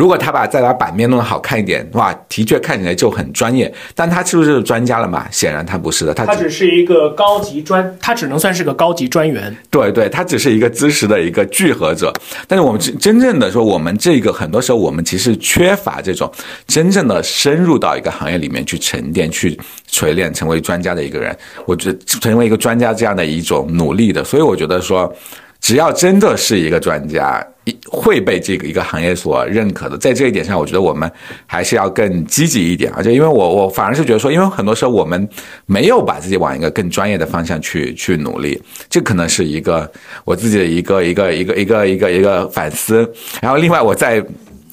[0.00, 3.70] 如果他把再把版面弄得好看一点，哇，的确看起来就很专业。
[3.94, 5.26] 但他是不是专家了嘛？
[5.30, 9.54] 显然他不是的，他他只是一个高级专，他只能算是个高级专员。
[9.68, 12.10] 对对，他只是一个知识的一个聚合者。
[12.48, 16.32] 但是我们真真正的说，我们这个很多时候我们其实缺乏这种
[16.66, 21.36] 真正的深入到一个行业里面去沉淀、去锤炼，成为专家的一个人。
[21.66, 25.14] 我觉得成为一个专家这样的一种努力的，所以我觉得说。
[25.60, 27.46] 只要真的是一个专家，
[27.88, 31.10] 会被这个一个行业所认可的，在这一点上，我觉得我们
[31.46, 32.90] 还是要更积极一点。
[32.92, 35.28] 而且，因为我我反而是觉得说，因为很多时候我们
[35.66, 39.90] 没有把自己往一个更专业的方向去去努力，这可能是一个
[40.24, 43.08] 我自己的一个一个一个一个一个一个反思。
[43.40, 44.24] 然后，另外我在。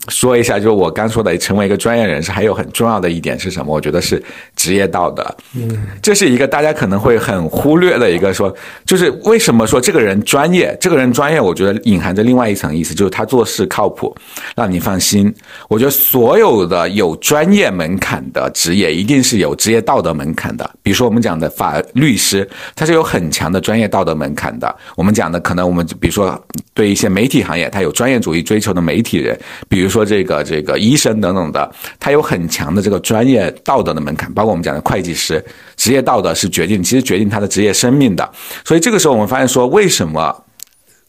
[0.10, 3.74] 说一下，就是我刚说的，成为一个专业人士，还有很重要的一点是什么？
[3.74, 4.22] 我觉得是
[4.56, 5.24] 职业道德。
[5.56, 8.54] 嗯，这是一个大家可能会很忽略的一个说，
[8.86, 10.76] 就是为什么说这个人专业？
[10.80, 14.16] 这个人专业，我觉得隐含着另外一层意思，就是他做事靠谱，
[14.56, 15.34] 让你放心。
[15.68, 20.70] 我觉得所有的有专业门槛的职业，一定是有职业道德门槛的。
[20.82, 24.74] 比如说我们讲的法律师，他是有很强的专业道德门槛的。
[24.96, 26.42] 我们讲的可能我们比如说
[26.74, 29.38] 对一些媒体行业，他有专业主义追求的媒体人，
[29.68, 29.97] 比如说。
[29.98, 35.44] 说这个这个医生等等的，他有很强的这个专业道德的门槛，包括我们讲的会计师，
[35.76, 38.30] 职业道德是决定，其实决定他的职业生命的。
[38.64, 40.32] 所以这个时候我们发现说，为什么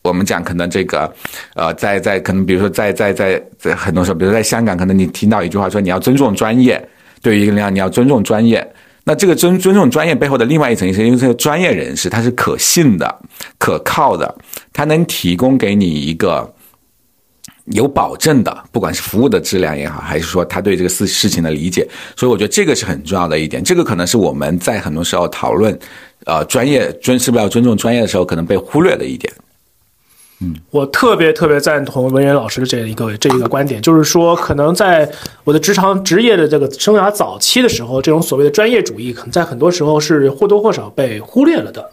[0.01, 1.13] 我们讲可能这个
[1.55, 6.83] 呃，在在可能比如说在在在在很多时候，比如在香港，可能你听到一句话说你要尊重专业，
[7.21, 8.67] 对于一个人你要尊重专业。
[9.05, 13.15] 那这个尊尊重专业背后的另外一层意思，因为这个专业人士他是可信的、
[13.59, 14.35] 可靠的，
[14.73, 16.51] 他能提供给你一个。
[17.73, 23.63] 有保证的，不管是服务的质量也好，还是说他对这个事事情的理解，所以我觉得这个是很重要的一点。
[23.63, 25.79] 这个可能是我们在很多时候讨论，
[26.25, 29.33] 呃，专业尊是不是要尊重专业的时候，可能被忽略的一点。
[30.41, 35.11] 嗯，我特别特别赞同文渊老师的这一个这一个观点，就是说，可能在
[35.43, 41.91] 我的职场职业的这个生涯早期的时候，这种所谓的专业主义，可能在很多时候是或多或少被忽略了的。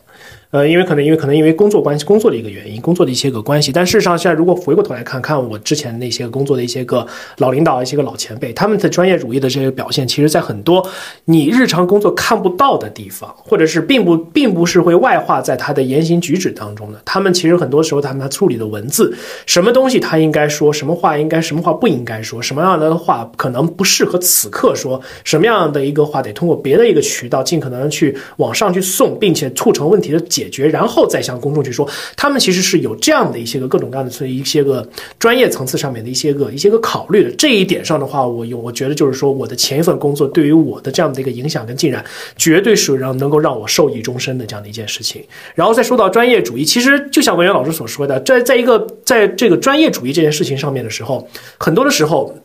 [0.56, 3.74] 呃，因为可能因为可能因为工作关系、工作的一个原因、工作的一些个关系。
[3.74, 7.06] 但事实上，现在如果回过头来看看我之前那些工作的一些个
[7.40, 10.90] 老领导、一些个老前辈，他们的专业主义的这些表现，其实在很多
[11.26, 17.02] 你日常工作看不到的地方，或者是并不并不是会外化在他的言行举止当中的。
[17.04, 19.14] 他们其实很多时候，他们他处理的文字，
[19.46, 31.90] 什么东西他应该说，什么话应该，什么话不应该说，什么样的话可能不适合此刻说，什么样的一个话得通过别的一个渠道，尽可能去往上去送，并且促成问题的解解决，然后再向公众去说。
[32.16, 34.88] 他们其实是有这样的一些个各种各样的，所以一些个
[35.18, 37.32] 专业层次上面的一些个一些个考虑的。
[37.32, 42.04] 这一点上的话，我有我觉得就是说，我的前一份工作对于我的这样的一个影响跟进展，
[42.38, 45.24] 绝对是让能够让我受益终身的这样的一件事情。
[45.56, 51.28] 然后再说到专业主义，其实就像文渊老师所说的，在在一个在这个专业主义这件事情上面的时候，
[51.58, 52.36] 很多的时候。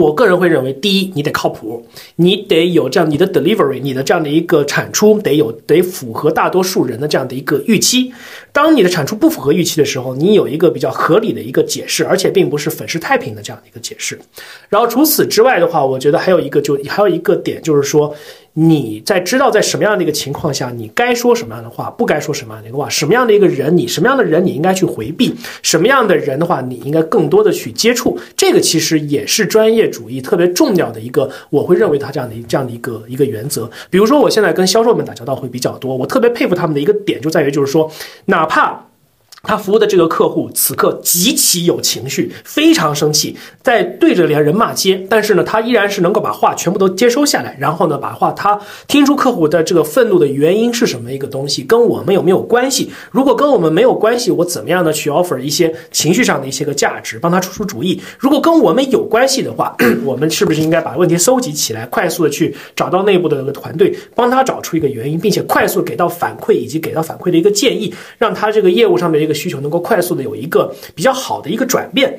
[0.00, 1.86] 我个人会认为，第一，你得靠谱，
[2.16, 8.12] 你得有这样你的 delivery，你的这样的一个产出得有得符合大多数人的这样的一个预期。
[8.52, 14.20] 当你的产出不符合预期的时候，你有一个比较合理的一个解释，而且并不是粉饰太平的这样的一个解释。
[14.68, 18.14] 然后除此之外的话，我觉得还有一个就还有一个点就是说。
[18.58, 28.18] 你在知道在什么样的一个情况下，你该说什么样的话，不该说什么样的一个话，什么样的一个人，你什么样的人你应该去回避，什么样的人的话，你应该更多的去接触。
[28.34, 33.70] 这个其实也是专业主义特别重要的一个，我会认为他这样的这样的一个一个原则。
[33.90, 37.90] 比如说，我现在跟销售们打交道会比较多，我特别佩服他们的一个点就在于，就是说，
[38.24, 38.86] 哪怕。
[39.46, 45.00] 他服务的这个客户此刻极其有情绪，非常生气，在对着连人骂街。
[45.08, 52.90] 但是呢，他依然是能够把话全部都接收下来，然后呢，把话他听出客户的这个愤怒的原因是什么一个东西，跟我们有没有关系？
[53.12, 58.00] 如果跟我们没有关系，我怎么样的去 offer 一些情绪上的一些个价值，帮他出出主意？
[58.18, 69.35] 如果跟我们有关系的话，我们是不是应该把问题搜集起来，快速的去找到内部的这个团队，帮他找出一个原因，并且快速给到反馈以及给到反馈的一个建议，让他这个业务上面一个。
[69.36, 72.18] 需求能够快速的有一个比较好的一个转变，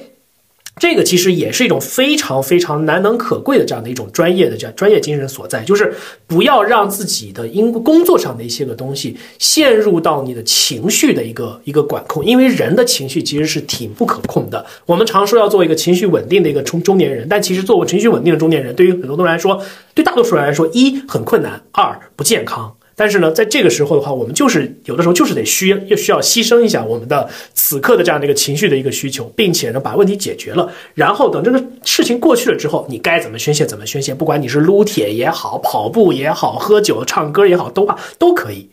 [0.79, 5.91] 这个其实也是一种非常非常难能可贵的这样的一种专业的这样专业精神所在，就是
[6.27, 14.63] 不要让自己的因工作上的一些个东西陷入到你的情绪的一个一个管控，因为人的情绪其实是挺不可控的。
[14.85, 19.59] 我们常说要做一个情绪稳定的一个中中年人，但其实作为情绪稳定的中年人，对于很多人来说，
[19.95, 22.75] 对大多数人来说，一很困难，二不健康。
[22.99, 38.67] 但是呢，在这个时候的话，我们就是有的时候就是得需要需要牺牲一下我们的此刻的这样的一个情绪的一个需求，并且呢把问题解决了，然后等这个事情过去了之后，你该怎么宣泄怎么宣泄，不管你是撸铁也好，跑步也好，喝酒唱歌也好，都话都可以。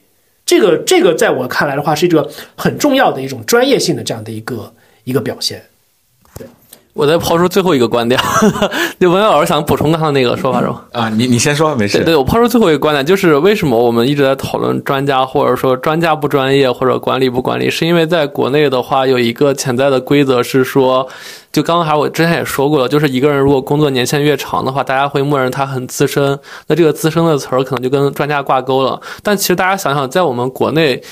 [0.46, 4.72] 这个这个在我看来的话，是一个很重要的一种专业性的这样的一个
[5.04, 5.62] 一个表现。
[6.94, 8.20] 我再抛出最后一个观点，
[9.00, 10.80] 就文老师想补充刚才那个说法是吗？
[10.92, 12.04] 啊，你你先说，没事。
[12.04, 21.04] 对，我抛出最后一个观点，就是为什么我们一直在讨论专家，或者说专家不专业，或者管理不管理，是因为在国内的话，有一个潜在的规则是说，
[21.50, 26.38] 就刚刚还我之前也说过了，就是一个人如果工作年限越长的话，大家会默认他很资深，
[26.68, 29.00] 那这个资深的词儿可能就跟专家挂钩了。
[29.20, 31.02] 但其实大家想想，在我们国内。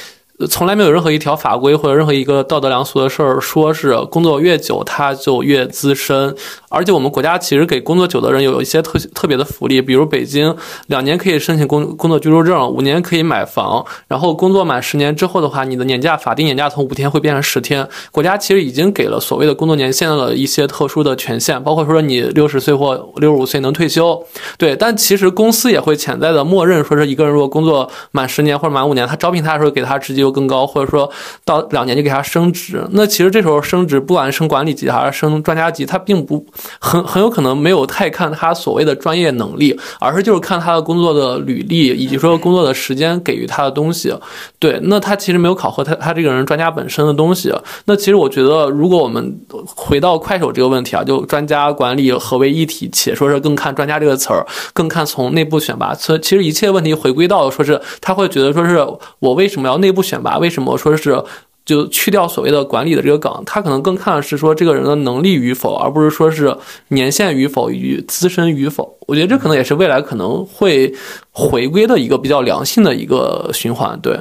[0.48, 6.34] 从来没有任何一条法规或者任何一个道德良俗的事儿，说是工作越久他就越资深。
[6.68, 10.54] 而且我们国家其实给工作久的人有一些特特别的福利，比如北京
[10.86, 17.86] 两年可以申请工工作居住证，五年可以买房，然后工作满十年之后的话，你的年假法定年假从五天会变成十天。
[18.10, 24.22] 国家其实已经给了所谓的工作年限的一些特殊的权限，包括说你六十岁或六十五岁能退休。
[24.56, 31.08] 对，但其实公司也会潜在的默认说是一个人如果工作满十年或者满五年，他招聘他的时候给他直接更高，或者说
[31.44, 32.82] 到两年就给他升职。
[32.90, 36.44] 那其实这时候升职，不管升管理级还是升专家级，他并不。
[36.80, 44.12] 很很有可能没有太看他所谓的专业能力，而是就是看他的工作的履历以及说工作的时间给予他的东西。
[44.58, 47.52] 对，那他其实没有考核他他这个人专家本身的东西。
[47.84, 49.38] 那其实我觉得，如果我们
[49.76, 55.94] 回到快手这个问题啊，就专家管理合为一体，且说是更看专家这个词儿，更看从内部选拔。
[55.94, 58.84] 所以其实一切问题回归到说是他会觉得说是
[59.18, 60.38] 我为什么要内部选选拔？
[60.38, 61.24] 为什么说是？
[61.64, 66.56] 就去掉所谓的管理的这个岗，他可能更看的是说这个人的能力与否，而不是说是
[66.88, 68.98] 年限与否与资深与否。
[69.06, 70.92] 我觉得这可能也是未来可能会
[71.30, 74.18] 回归的一个比较良性的一个循环，对。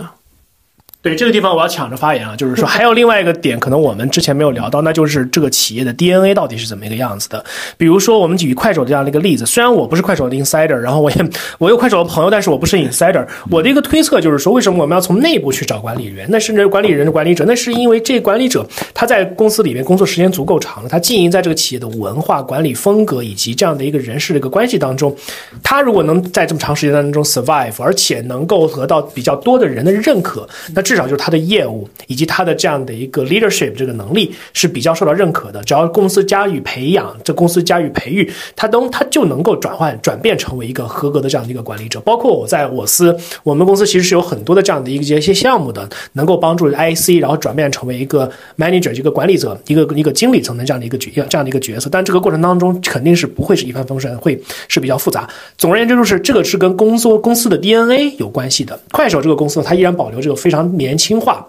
[1.02, 2.36] 对这个地方，我要抢着发言啊！
[2.36, 7.44] 就是说，还有另外一个点，可能我们之前没有聊到，那就是这个企业的 DNA 到底是怎么一个样子的。
[7.76, 13.26] 比如说，我们举快手这样的一个例子，虽然我不是快手的 insider，然后我也我有快手的朋友，但是我不是 insider。
[13.50, 16.28] 我的一个推测就是说，为什么我们要从内部去找管理员？
[16.30, 25.16] 那甚至管理人的管理者，那是因为这管理者他在公司里面工作时间足够长了，他经营在这个企业的文化、管理风格以及这样的一个人事的一个关系当中，
[25.64, 30.91] 他如果能在这么长时间当中 survive，而且能够得到比较多的人的认可，那。
[30.92, 35.64] 至少就是他的业务以及他的这样的一个 leadership 这个能力是比较受到认可的。
[35.64, 42.02] 只要公司加以培养，这公司加以培育，他都他就能够转换转变成为一个合格的这样的一个管理者。
[42.02, 51.90] 包括我在我司，我们公司其实是有很多的这样的一些一些项目的，能够帮助 IC 然后转变成为一个 manager 一个管理者，一个一个经理层的这样的一个角这样的一个角色。
[51.90, 54.38] 但这个过程当中肯定是不会是一帆风顺，会
[54.68, 55.30] 是比较复杂。
[55.58, 58.78] 总而言之，就是这个是跟公司公司的 DNA 有关系的。
[58.92, 61.48] 快手这个公司，它依然保留这个非常年轻化。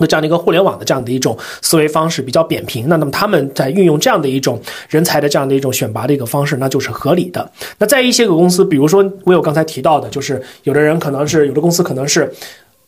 [0.00, 7.50] 的这样的一个互联网的这样的一种思维方式比较扁平，那那么他们在运用这样的一种人才的这样的一种选拔的一个方式，那就是合理的。
[7.78, 12.32] 那在一些个公司，比如说我有刚才提到的，就是有的人可能是有的公司可能是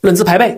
[0.03, 0.57] 论资排辈，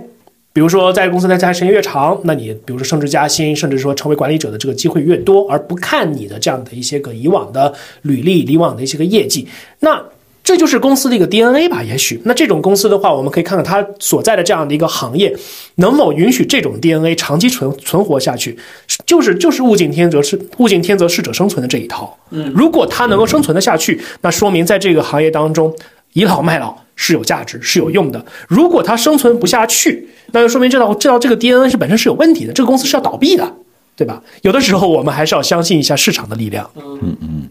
[0.53, 9.49] 比如说在公司待待时间越长，那你比如说升职加薪，甚至说成为管理者的这个机会越多，而不看你的这样的一些个以往的履历、以往的一些个业绩，
[9.81, 10.05] 那。
[10.45, 11.83] 这就是公司的一个 DNA 吧？
[11.85, 15.33] 也许那这种公司的话，我们可以看看它所在的这样的一个行业
[15.77, 18.59] 能否允许这种 DNA 长期存存活下去，
[19.07, 22.19] 就是就是物竞天择是物竞天择适者生存的这一套。
[22.31, 25.73] 嗯，如果它能够生存的下去，那说明在这个行业当中
[26.15, 28.25] 倚老卖老是有价值是有用的。
[28.49, 33.49] 如果它生存不下去，那就说明这套这套这个 DNA 是本身是有问题的，这个公司是要倒闭的，
[33.97, 34.21] 对吧？
[34.43, 36.69] 有的时候我们还是要相信一下市场的力量。
[36.75, 37.49] 嗯嗯。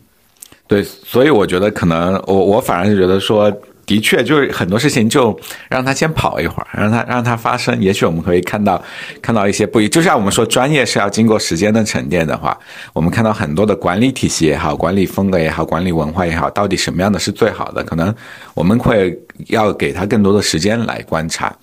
[0.71, 3.51] 对，所以我觉得可能我我反而是觉得说，
[3.85, 8.81] 的确就是很多事情就让他先跑一会儿，让他让他发生，也许我们可以看到
[9.21, 12.57] 看到一些不一，就像我们说专业是要经过时间的沉淀的话，
[12.93, 18.15] 我们看到很多的管理体系也好，管理风格也好，管理文化也好，到底什么样的是最好的，可能
[18.53, 19.13] 我们会
[19.47, 21.53] 要给他更多的时间来观察。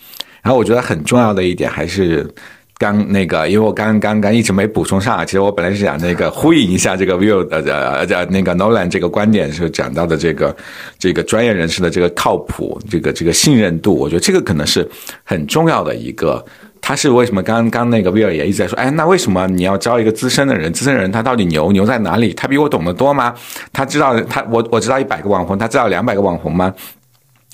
[0.42, 2.30] 然后我觉得很重要的一点还是。
[2.78, 10.56] 刚那个，因为我刚刚刚一直没补充上，其实我本来是想那个呼应一下这个 view 呃呃呃那个 Nolan 这个观点是讲到的这个
[10.96, 14.88] 这个专业人士的这个靠谱，这个这个信任度，我觉得这个可能是
[15.24, 16.44] 很重要的一个。
[16.80, 20.72] 他是为什么刚刚那个 Will 也一直在说，哎，那为什么你要招一个资深的人？
[20.72, 22.32] 资深人他到底牛牛在哪里？
[22.32, 23.34] 他比我懂得多吗？
[23.72, 26.72] 他知道他我我知道一百个网红，他知道两百个网红吗？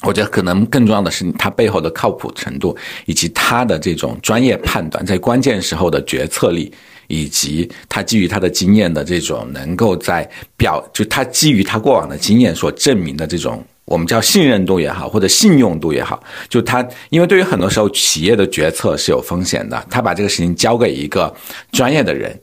[0.03, 2.77] 我觉得可能更重要的是他背后的靠谱程度，
[3.07, 6.71] 以及他的这种专业判断，在关键时候的决策力，
[7.07, 21.35] 以及他基于他的经验的这种能够在表，就他基于他过往的经验所证明的这种我们叫信任度也好，或者信用度也好，就他因为对于很多时候企业的决策是有风险的，他把这个事情交给一个
[21.71, 22.39] 专业的人，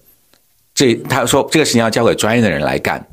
[0.73, 3.05] 这他说这个事情要交给专业的人来干。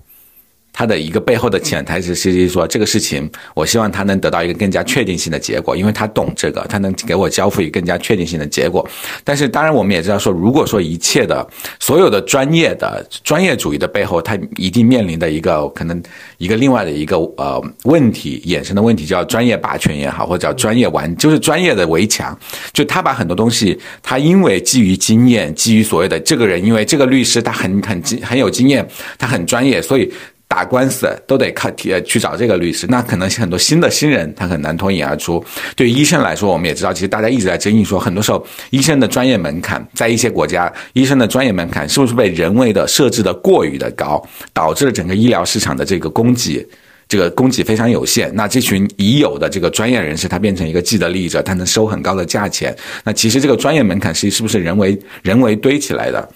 [0.78, 8.88] 他的一个背后的潜台词是说，这个事情我希望他能得到一个更加确定性的结果，因为他懂这个，他能给我交付一个更加确定性的结果。
[9.24, 11.44] 但是，当然我们也知道说，如果说一切的
[11.80, 16.00] 所有的专业的专业主义的背后，他一定面临的一个可能
[16.36, 22.38] 一个另外的一个呃问题衍生的问题，叫专业霸权也好，或者叫专业完就是专业的围墙。
[22.72, 30.08] 就他把很多东西，他因为基于经验，基于所谓的这个人，因为这个律师他很很很有经验，他很专业，所以。
[30.48, 35.44] 打官司都得靠提去找这个律师，那可能很多新的新人他很难脱颖而出。
[35.76, 46.66] 对于医生来说，我们也知道，其实大家一直在争议说，很多时候医生的专业门槛在一些国家，医生的专业门槛是不是被人为的设置的过于的高，导致了整个医疗市场的这个供给
[47.06, 48.34] 这个供给非常有限。
[48.34, 52.74] 那这群已有的这个专业人士，他变成一个既得利益者，他能收很高的价钱。
[53.04, 56.26] 那其实这个专业门槛是是不是人为人为堆起来的？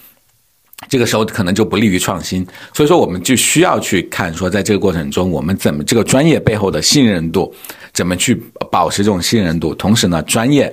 [0.93, 7.51] 这个时候可能就不利于创新，所以说我们就需要去看说，在这个过程中，我们怎么这个专业背后的信任度，
[7.95, 8.34] 怎么去
[8.70, 10.70] 保持这种信任度，同时呢，专业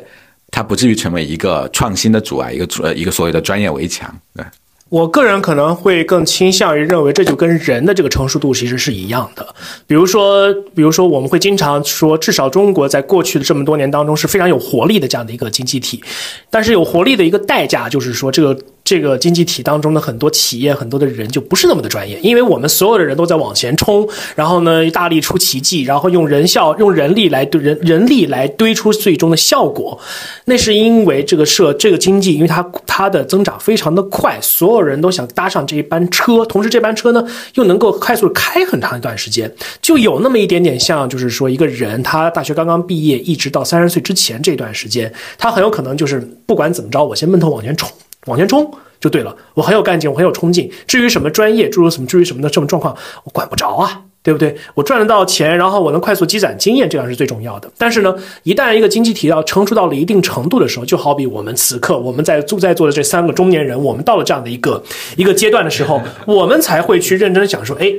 [0.52, 4.44] 它不至于成为一个创新的阻碍，一个呃一个所谓的专业围墙，对。
[4.90, 9.56] 我个人可能会更倾向于认为，这就跟人的这个成熟度其实是一样的。
[9.88, 16.04] 比如说，比如说，我们会经常说，至少中国在过去的这么多年当中是非常有活力的这样的一个经济体，
[16.50, 18.60] 但是有活力的一个代价就是说这个。
[18.90, 30.00] 这个经济体当中的很多企业、很多的人就不是那么的专业，因为我们所有的人都在往前冲，然后呢大力出奇迹，然后用人效、用人力来堆人人力来堆出最终的效果。
[30.46, 37.24] 那是因为这个社、这个经济，因为它它的增长非常的快，所有人都想搭上这一班车，同时这班车呢
[37.54, 47.88] 又能够快速开很长一段时间，就有那么一点点像，就是说一个人他大学刚刚毕业，一直到三十岁之前这段时间，他很有可能就是不管怎么着，我先闷头往前冲。
[48.26, 50.70] 往前冲就对了，我很有干劲，我很有冲劲。
[50.86, 54.56] 至于什么专业，诸如什么，至于什么的这种状况，我管不着啊，对不对？
[54.76, 57.72] 我赚得到钱，然后我能快速积攒经验，这样是最重要的。
[57.78, 58.14] 但是呢，
[58.44, 64.84] 一旦一个经济体要成熟到了一定程度的时候，就好比我们此刻我们在坐在座的这三个中年人，我们到了这样的一个
[65.16, 67.94] 一个阶段的时候，我们才会去认真想说，哎。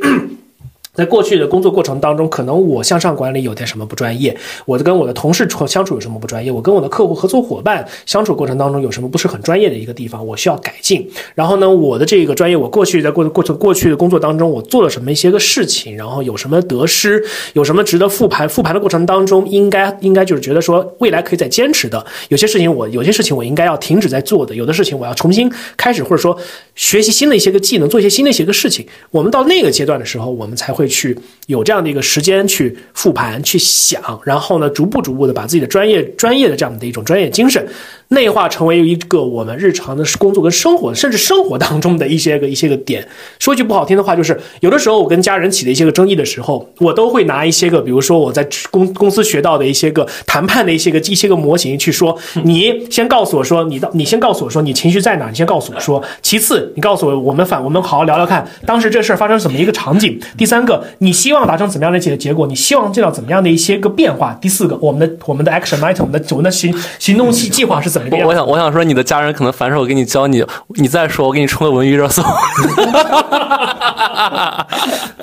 [0.95, 4.37] 在过去的工作过程当中，可能我向上管理有点什么不专业，
[4.67, 11.09] 我跟我的同事处相处有什么不专业，我跟我的客户合作伙伴相处过程当中有什么不是很专业的一个地方，我需要改进。
[11.35, 17.23] 然后呢，我的这个专业，我过去在过过程过去的工作当中，我做了什么一些个事情，然后有什么得失，
[17.53, 26.37] 有什么值得复盘复盘的过程当中，应该应该就是觉得说未来可以再坚持的，有些事情我有些事情我应该要停止在做的，有的事情我要重新开始，或者说
[26.75, 28.85] 学习新的一些个技能，做一些新的一些个事情。
[29.13, 31.15] 我们到那个阶段的时候，我们才会会去
[31.47, 37.63] 有这样的一个时间去复盘、去想，然后呢，逐步逐步的把自己的专业专业的这样的一种专业精神
[38.11, 43.07] 内化成为一个我们日常的工作跟生活，甚至生活当中的一些个一些个点。
[43.39, 60.21] 说句不好听的话，就是有的时候我跟家人起的一些个争议的时候，我都会拿一些个，比如说我在公公司学到的一些个谈判的一些个一些个模型去说，你先告诉我说你到，你先告诉我说你情绪在哪，你先告诉我说，其次你告诉我我们反我们好好聊聊看，当时这事儿发生怎么一个场景。
[60.37, 62.49] 第三个，你希望达成怎么样的一些结果？
[62.49, 64.37] 你希望见到怎么样的一些个变化？
[64.41, 68.27] 第四个，我们的我们的 action item，我们的我们的行行动计计划是怎么样？
[68.27, 70.45] 我想我想说，你的家人可能凡是我给你教你，
[70.77, 72.23] 你再说，我给你冲个文娱热搜。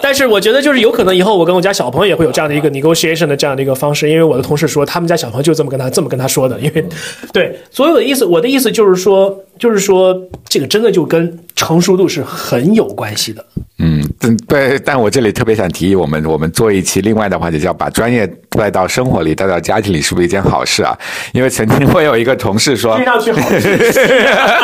[0.02, 6.86] 但是我觉得就是有可能以后我跟我家小朋友也会有这样的一个 negotiation 的这样的一个方式，因为我的同事说他们家小朋友就这么跟他这么跟他说的，因为
[7.34, 10.16] 对所有的意思，我的意思就是说，就是说
[10.48, 13.46] 这个真的就跟成熟度是很有关系的。
[13.80, 14.04] 嗯，
[14.48, 20.98] 对，但我这里特别想提议，我们我们做一期另外的话题，叫把专业带到生活里，带到家庭里，是不是一件好事啊？
[21.32, 23.78] 因为曾经我有一个同事说， 听上去好事。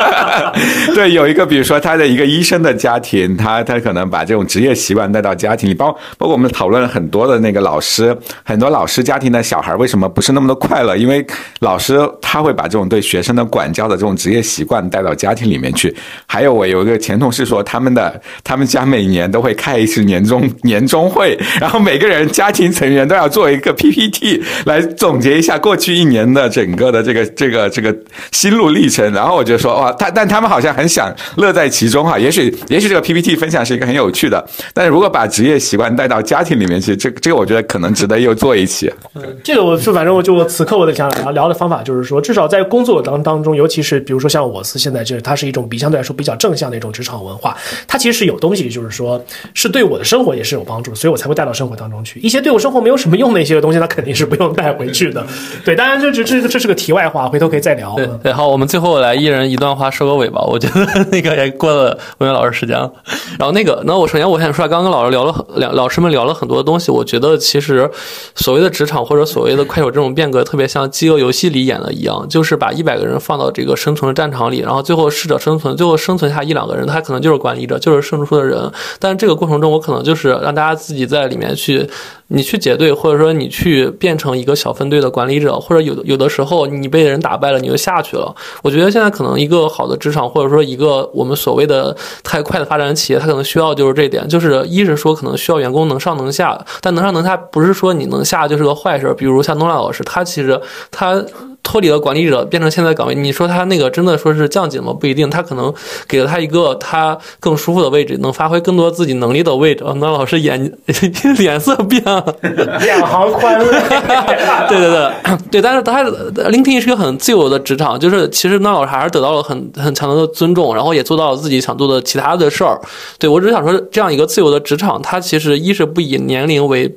[0.95, 10.97] 对，有一个比如说他的一个医生的家庭，他他可能把这种职业习惯带到家庭里，包包括我们讨论了很多的那个老师，很多老师家庭的小孩为什么不是那么的快乐？
[10.97, 11.23] 因为
[11.59, 15.95] 老师他会把这种对学生的管教的这种职业习惯带到家庭里面去。
[16.25, 27.93] 还有我有一个前同事说，他们的他们家每每年都会开一次年终年终会，然后每个人家庭成员都要做一个 PPT 来总结一下过去一年的整个的这个这个这个
[28.31, 29.11] 心路历程。
[29.11, 32.17] 然后我就说哇，他但他们好像很想乐在其中哈。
[32.17, 34.41] 也许也许这个 PPT 分享是一个很有趣的，
[34.73, 38.89] 但是如果把职业习惯带到家庭里面去，这这个我觉得可能值得又做一期。
[39.15, 49.21] 嗯这个我是反正我就我此刻我的想聊聊的方法就是说，至少在工作当当中，尤其是比如说像我司现在这，它是一种比相对来说比较正向的一种职场文化，它其实是有东西，就是说
[49.53, 52.19] 是对我的生活也是有帮助，所以我才会带到生活当中去。
[52.19, 55.25] 一些对我生活没有什么用的一些东西，那肯定是不用带回去的。
[55.65, 57.95] 对，当然这这这这是个题外话，回头可以再聊。
[57.95, 60.41] 对对，好，我们最后来一人一段话收个尾吧。
[60.43, 62.91] 我觉得那个也过了文渊老师时间了。
[63.39, 67.89] 然后那个，那我首先我想说，刚刚老师聊了两老师们聊了很多东西，我觉得其实
[68.35, 78.71] 所谓的职场或者所谓的快手这种变革，特别像饥饿游戏里演的一样，就是把一百个人放到这个生存的战场里，然后最后适者生存，最后生存下一两个人，他可能就是管理者，就是胜出的人。
[78.99, 81.89] 但这个过程中，我可能就是让大家自己在里面去。
[82.33, 88.33] 你去结队，或者说你去变成一个小分队的管理者，或者有有的时候你被人打败了，你就下去了。
[88.63, 99.13] 我觉得现在可能一个好的职场，或者说一个我们所谓的太快的发展企业，它可能需要就是这点，就是一是说可能需要员工能上能下，但能上能下不是说你能下就是个坏事。
[99.15, 100.59] 比如像东亮老师，他其实
[100.89, 101.23] 他。
[101.65, 104.91] 脱离了管理者，变成现在岗位，你说他那个真的说是降级吗？
[104.91, 105.73] 不一定，他可能
[106.09, 109.81] 给了他一个他更舒服的位置，能发挥更多自己能力的位置。
[109.95, 110.77] 那老师眼
[111.39, 112.22] 脸色变了，
[112.85, 113.65] 两行宽泪。
[114.69, 115.11] 对对对
[115.51, 122.79] 对，但是他 LinkedIn 是个很自由的职场，就是其实那老师还是得到了很很强的尊重，然后也做到了自己想做的其他的事儿。
[123.19, 126.95] 对我只是想说，这样一个自由的职场，它其实一是不以年龄为。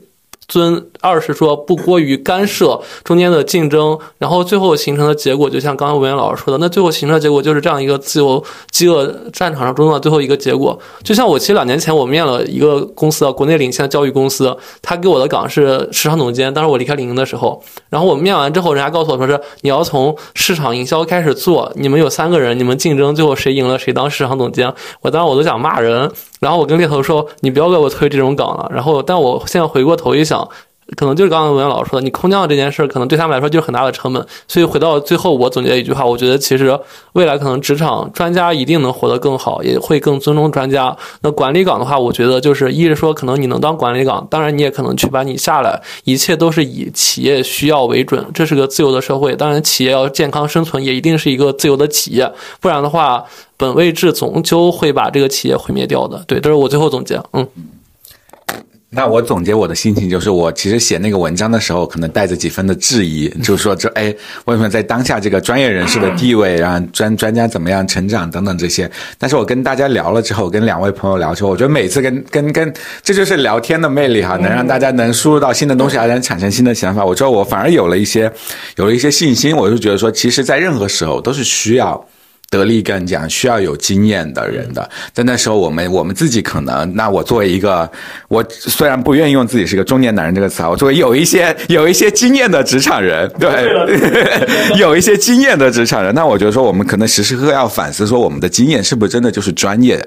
[0.48, 10.76] 尊，二是说不过于干涉中间的竞争，然后最后形成的结果，就像刚刚文渊老师说的，那最后形成的结果就是这样一个自由饥饿战场上中的最后一个结果。
[11.04, 16.52] 就像我其实两年前我面了一个公司，国内领先的教育公司，他给我的岗是市场总监。
[16.52, 24.72] 当时我离开领英的时候，然后我面完之后，人家告诉我说是你要从市场营销开始做，你们有三个人，你们竞争，最后谁赢了谁当市场总监。
[25.00, 26.10] 我当时我都想骂人。
[26.38, 30.46] 然后我跟猎头说：“你不要给我推这种岗了。”然后，但我现在回过头一想，
[30.94, 34.24] 可能就是刚刚文老师说的，你空降这件事儿，可能对他们来说就是很大的成本。
[34.46, 36.78] 所以回到最后，我总结一句话，我觉得其实
[37.14, 40.96] 未来可能职场专家一定能活得更好，也会更尊重专家。
[41.22, 48.24] 那管理岗的话，我觉得就是一是说，可能你能当管理岗，当然你也可能去把你下来，一切都是以企业需要为准。
[48.32, 53.24] 这是个自由的社会，当然企业要健康生存，也一定是一个自由的企业，不然的话。
[53.58, 57.18] 本位制终究会把这个企业毁灭掉的，对，这是我最后总结。
[57.32, 57.48] 嗯，
[58.88, 64.14] 那我总结我的心情就是，我其实写那个文章的时候，可能带着几分的质疑，就是说这哎，
[64.44, 68.88] 为什么在当下这个专业人士的地位，然后专专家怎么样成长等等这些。
[69.18, 72.72] 但是我跟大家聊了之后，跟两位朋友聊之后，我觉得每次跟跟跟，
[73.02, 77.04] 这就是聊天的魅力哈，能让大家能输入到新的东西，而能产生新的想法。
[77.04, 78.32] 我觉得我反而有了一些
[78.76, 82.02] 有了一些信心，我就觉得说，其实在任何时候都是需要。
[82.48, 87.90] 得力干将需要有经验的人的，在那时候我们我们自己可能，那我作为一个，
[88.28, 100.00] 我虽然不愿意用自己是个中年男人这个词啊，我作为有一些有一些经验的职场人，对，有一些经验的职场人，那我觉得说我们可能时时刻刻要反思说我们的经验是不是真的就是专业，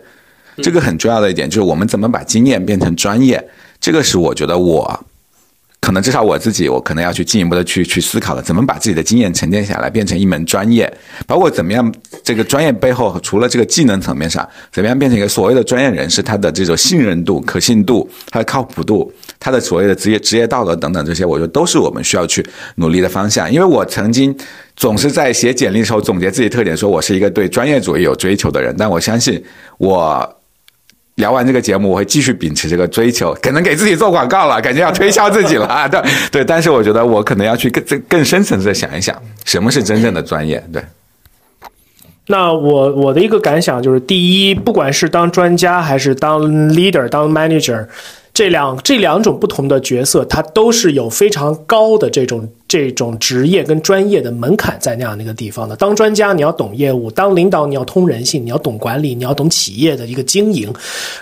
[0.64, 3.44] 这个很重要的一点就是我们怎么把经验变成专业，
[3.82, 5.06] 这个是我觉得我。
[5.82, 10.92] 可能至少我自己，我可能要去进一步的去去思考了，怎么把自己的经验沉淀下来，变成一门专业，
[11.26, 11.92] 包括怎么样
[12.24, 22.46] 这个专业背后，除了这个技能层面上，怎么样变成一个所谓的专业人士，他的这种信任度、可信度、他的靠谱度、他的所谓的职业职业道德等等这些，我觉得都是我们需要去
[22.76, 23.52] 努力的方向。
[23.52, 24.36] 因为我曾经
[24.76, 29.42] 总是在写简历的时候总结自己特点，说我是一个对专业主义有追求的人，但我相信
[29.78, 30.36] 我。
[31.20, 35.88] 聊完这个节目，我会继续秉持这个追求，可能给自己做广告了，感觉要推销自己了 啊！
[35.88, 36.02] 对
[36.32, 39.16] 对，但是我觉得我可能要去更更深层次的想一想，
[39.46, 40.64] 什么是真正的专业？
[40.74, 40.82] 对。
[42.28, 46.42] 那我我的一个感想就是，第一，不管是当专家还是当
[46.74, 47.88] leader、当 manager，
[48.34, 52.50] 这两这两种不同的角色，它都是有非常高的这种。
[52.70, 55.76] 这种职业跟专业的门槛在那样的一个地方的。
[55.76, 60.72] 当专家，你要懂业务；当领导，你要通人性，你要懂管理，你要懂企业的一个经营。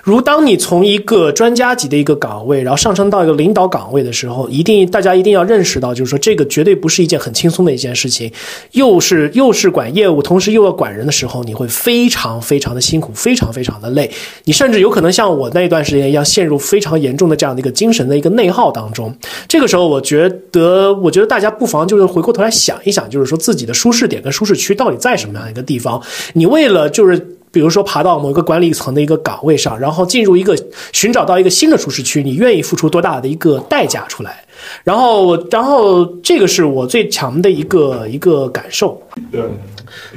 [0.04, 8.30] 如当你从一个专家级的一个岗位，然后上升到一个领导岗位的时候，一定大家一定要认识到，就是说这个绝对不是一件很轻松的一件事情。
[8.74, 14.12] 又是又是管业务，同时又要管人的时候，你会非常非常的辛苦，非常非常的累。
[14.44, 19.16] 你甚至有可能像我那一段时间一样，陷入非常严重的这样的一个精神的一个内耗当中。
[19.48, 21.37] 这个时候，我觉得，我觉得大。
[21.38, 26.02] 大家不妨就是回过头来想一想，就是说自己的舒适点跟舒适区到底在什么样一个地方？
[26.34, 27.16] 你为了就是
[27.52, 30.58] 比如说爬到某一个管理层的一个岗位上，然后进入一个
[30.94, 34.44] 寻找到一个新的舒适区，你愿意付出多大的一个代价出来？
[34.84, 39.00] 然后，然后这个是我最强的一个一个感受。
[39.32, 39.40] 对。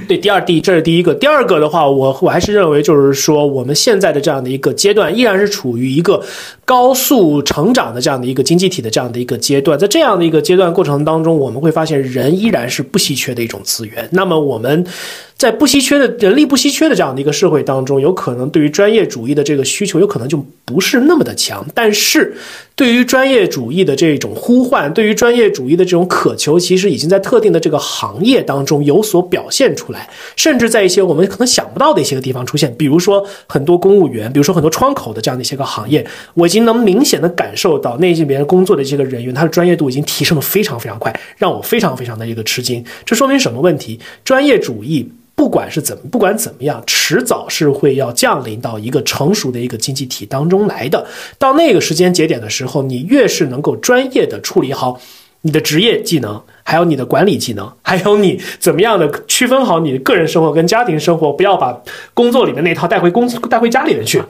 [0.08, 6.22] 对，第二第这是第一个，第二个的话，我我还是认为就是说，我们现在的这样的一个阶段，依然是处于一个
[6.64, 14.08] 高速成长的这样的一个经济体的这样的一个阶段，在这样的一个阶段过程当中，我们会发现人依然是不稀缺的一种资源。
[14.12, 14.84] 那么我们。
[15.40, 21.64] 在不稀缺的人力不稀缺的这样的一个社会当中，有可能对于专业主义的这个需求，有可能就不是那么的强。
[21.74, 22.34] 但是，
[22.76, 32.74] 对于专业主义的这种呼唤，对于专业主义的这种渴求，其实已经在特定的这个行业当中有所表现出来，甚至在一些我们可能想不到的一些个地方出现。
[32.76, 42.84] 比如说，很多公务员，比如说很多窗口的这样的一些个行业，我已经能明显的感受到那些边工作的这个人员，他的专业度已经提升的非常非常快，让我非常非常的一个吃惊。
[43.06, 43.98] 这说明什么问题？
[44.22, 45.10] 专业主义。
[45.40, 51.06] 不管是怎么，不管怎么样，迟早是会要降临到一个成熟的一个经济体当中来的。
[51.38, 55.00] 到那个时间节点的时候，你越是能够专业的处理好
[55.40, 64.22] 你的职业技能，还有你的管理技能，还有你怎么样的区分好你的个人生活跟家庭生活，不要把工作里的那套带回公带回家里面去。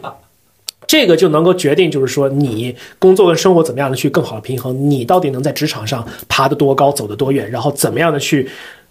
[0.86, 8.48] 这个就能够决定，就是说你工作跟生活怎么样的去更好的平衡，你到底能在职场上爬得多高，走得多远，然后怎么样的去，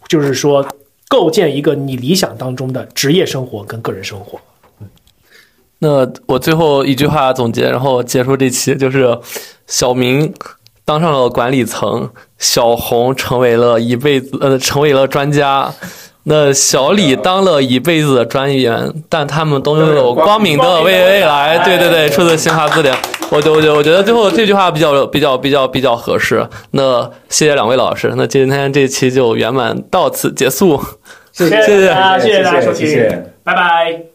[0.10, 0.68] 就是说。
[1.10, 4.40] 构建一个你理想当中的职业生活跟个人生活。
[5.80, 9.20] 那我最后一句话总结，然后结束这期，就是
[9.68, 10.34] 小明
[10.86, 15.74] 当上了管理层，小红成为了一辈子呃成为了专家。
[16.24, 21.58] 那小李当了一辈子的专员，但他们都拥有光明的未未来。
[21.60, 22.94] 对对对，出自新华字典。
[23.32, 26.46] 我觉我觉得我觉得最后这句话比较比较比较比较合适。
[26.72, 28.14] 那谢谢两位老师。
[28.18, 30.80] 那今天这期就圆满到此结束。
[31.32, 34.09] 谢谢大家，谢谢大家收听，拜拜。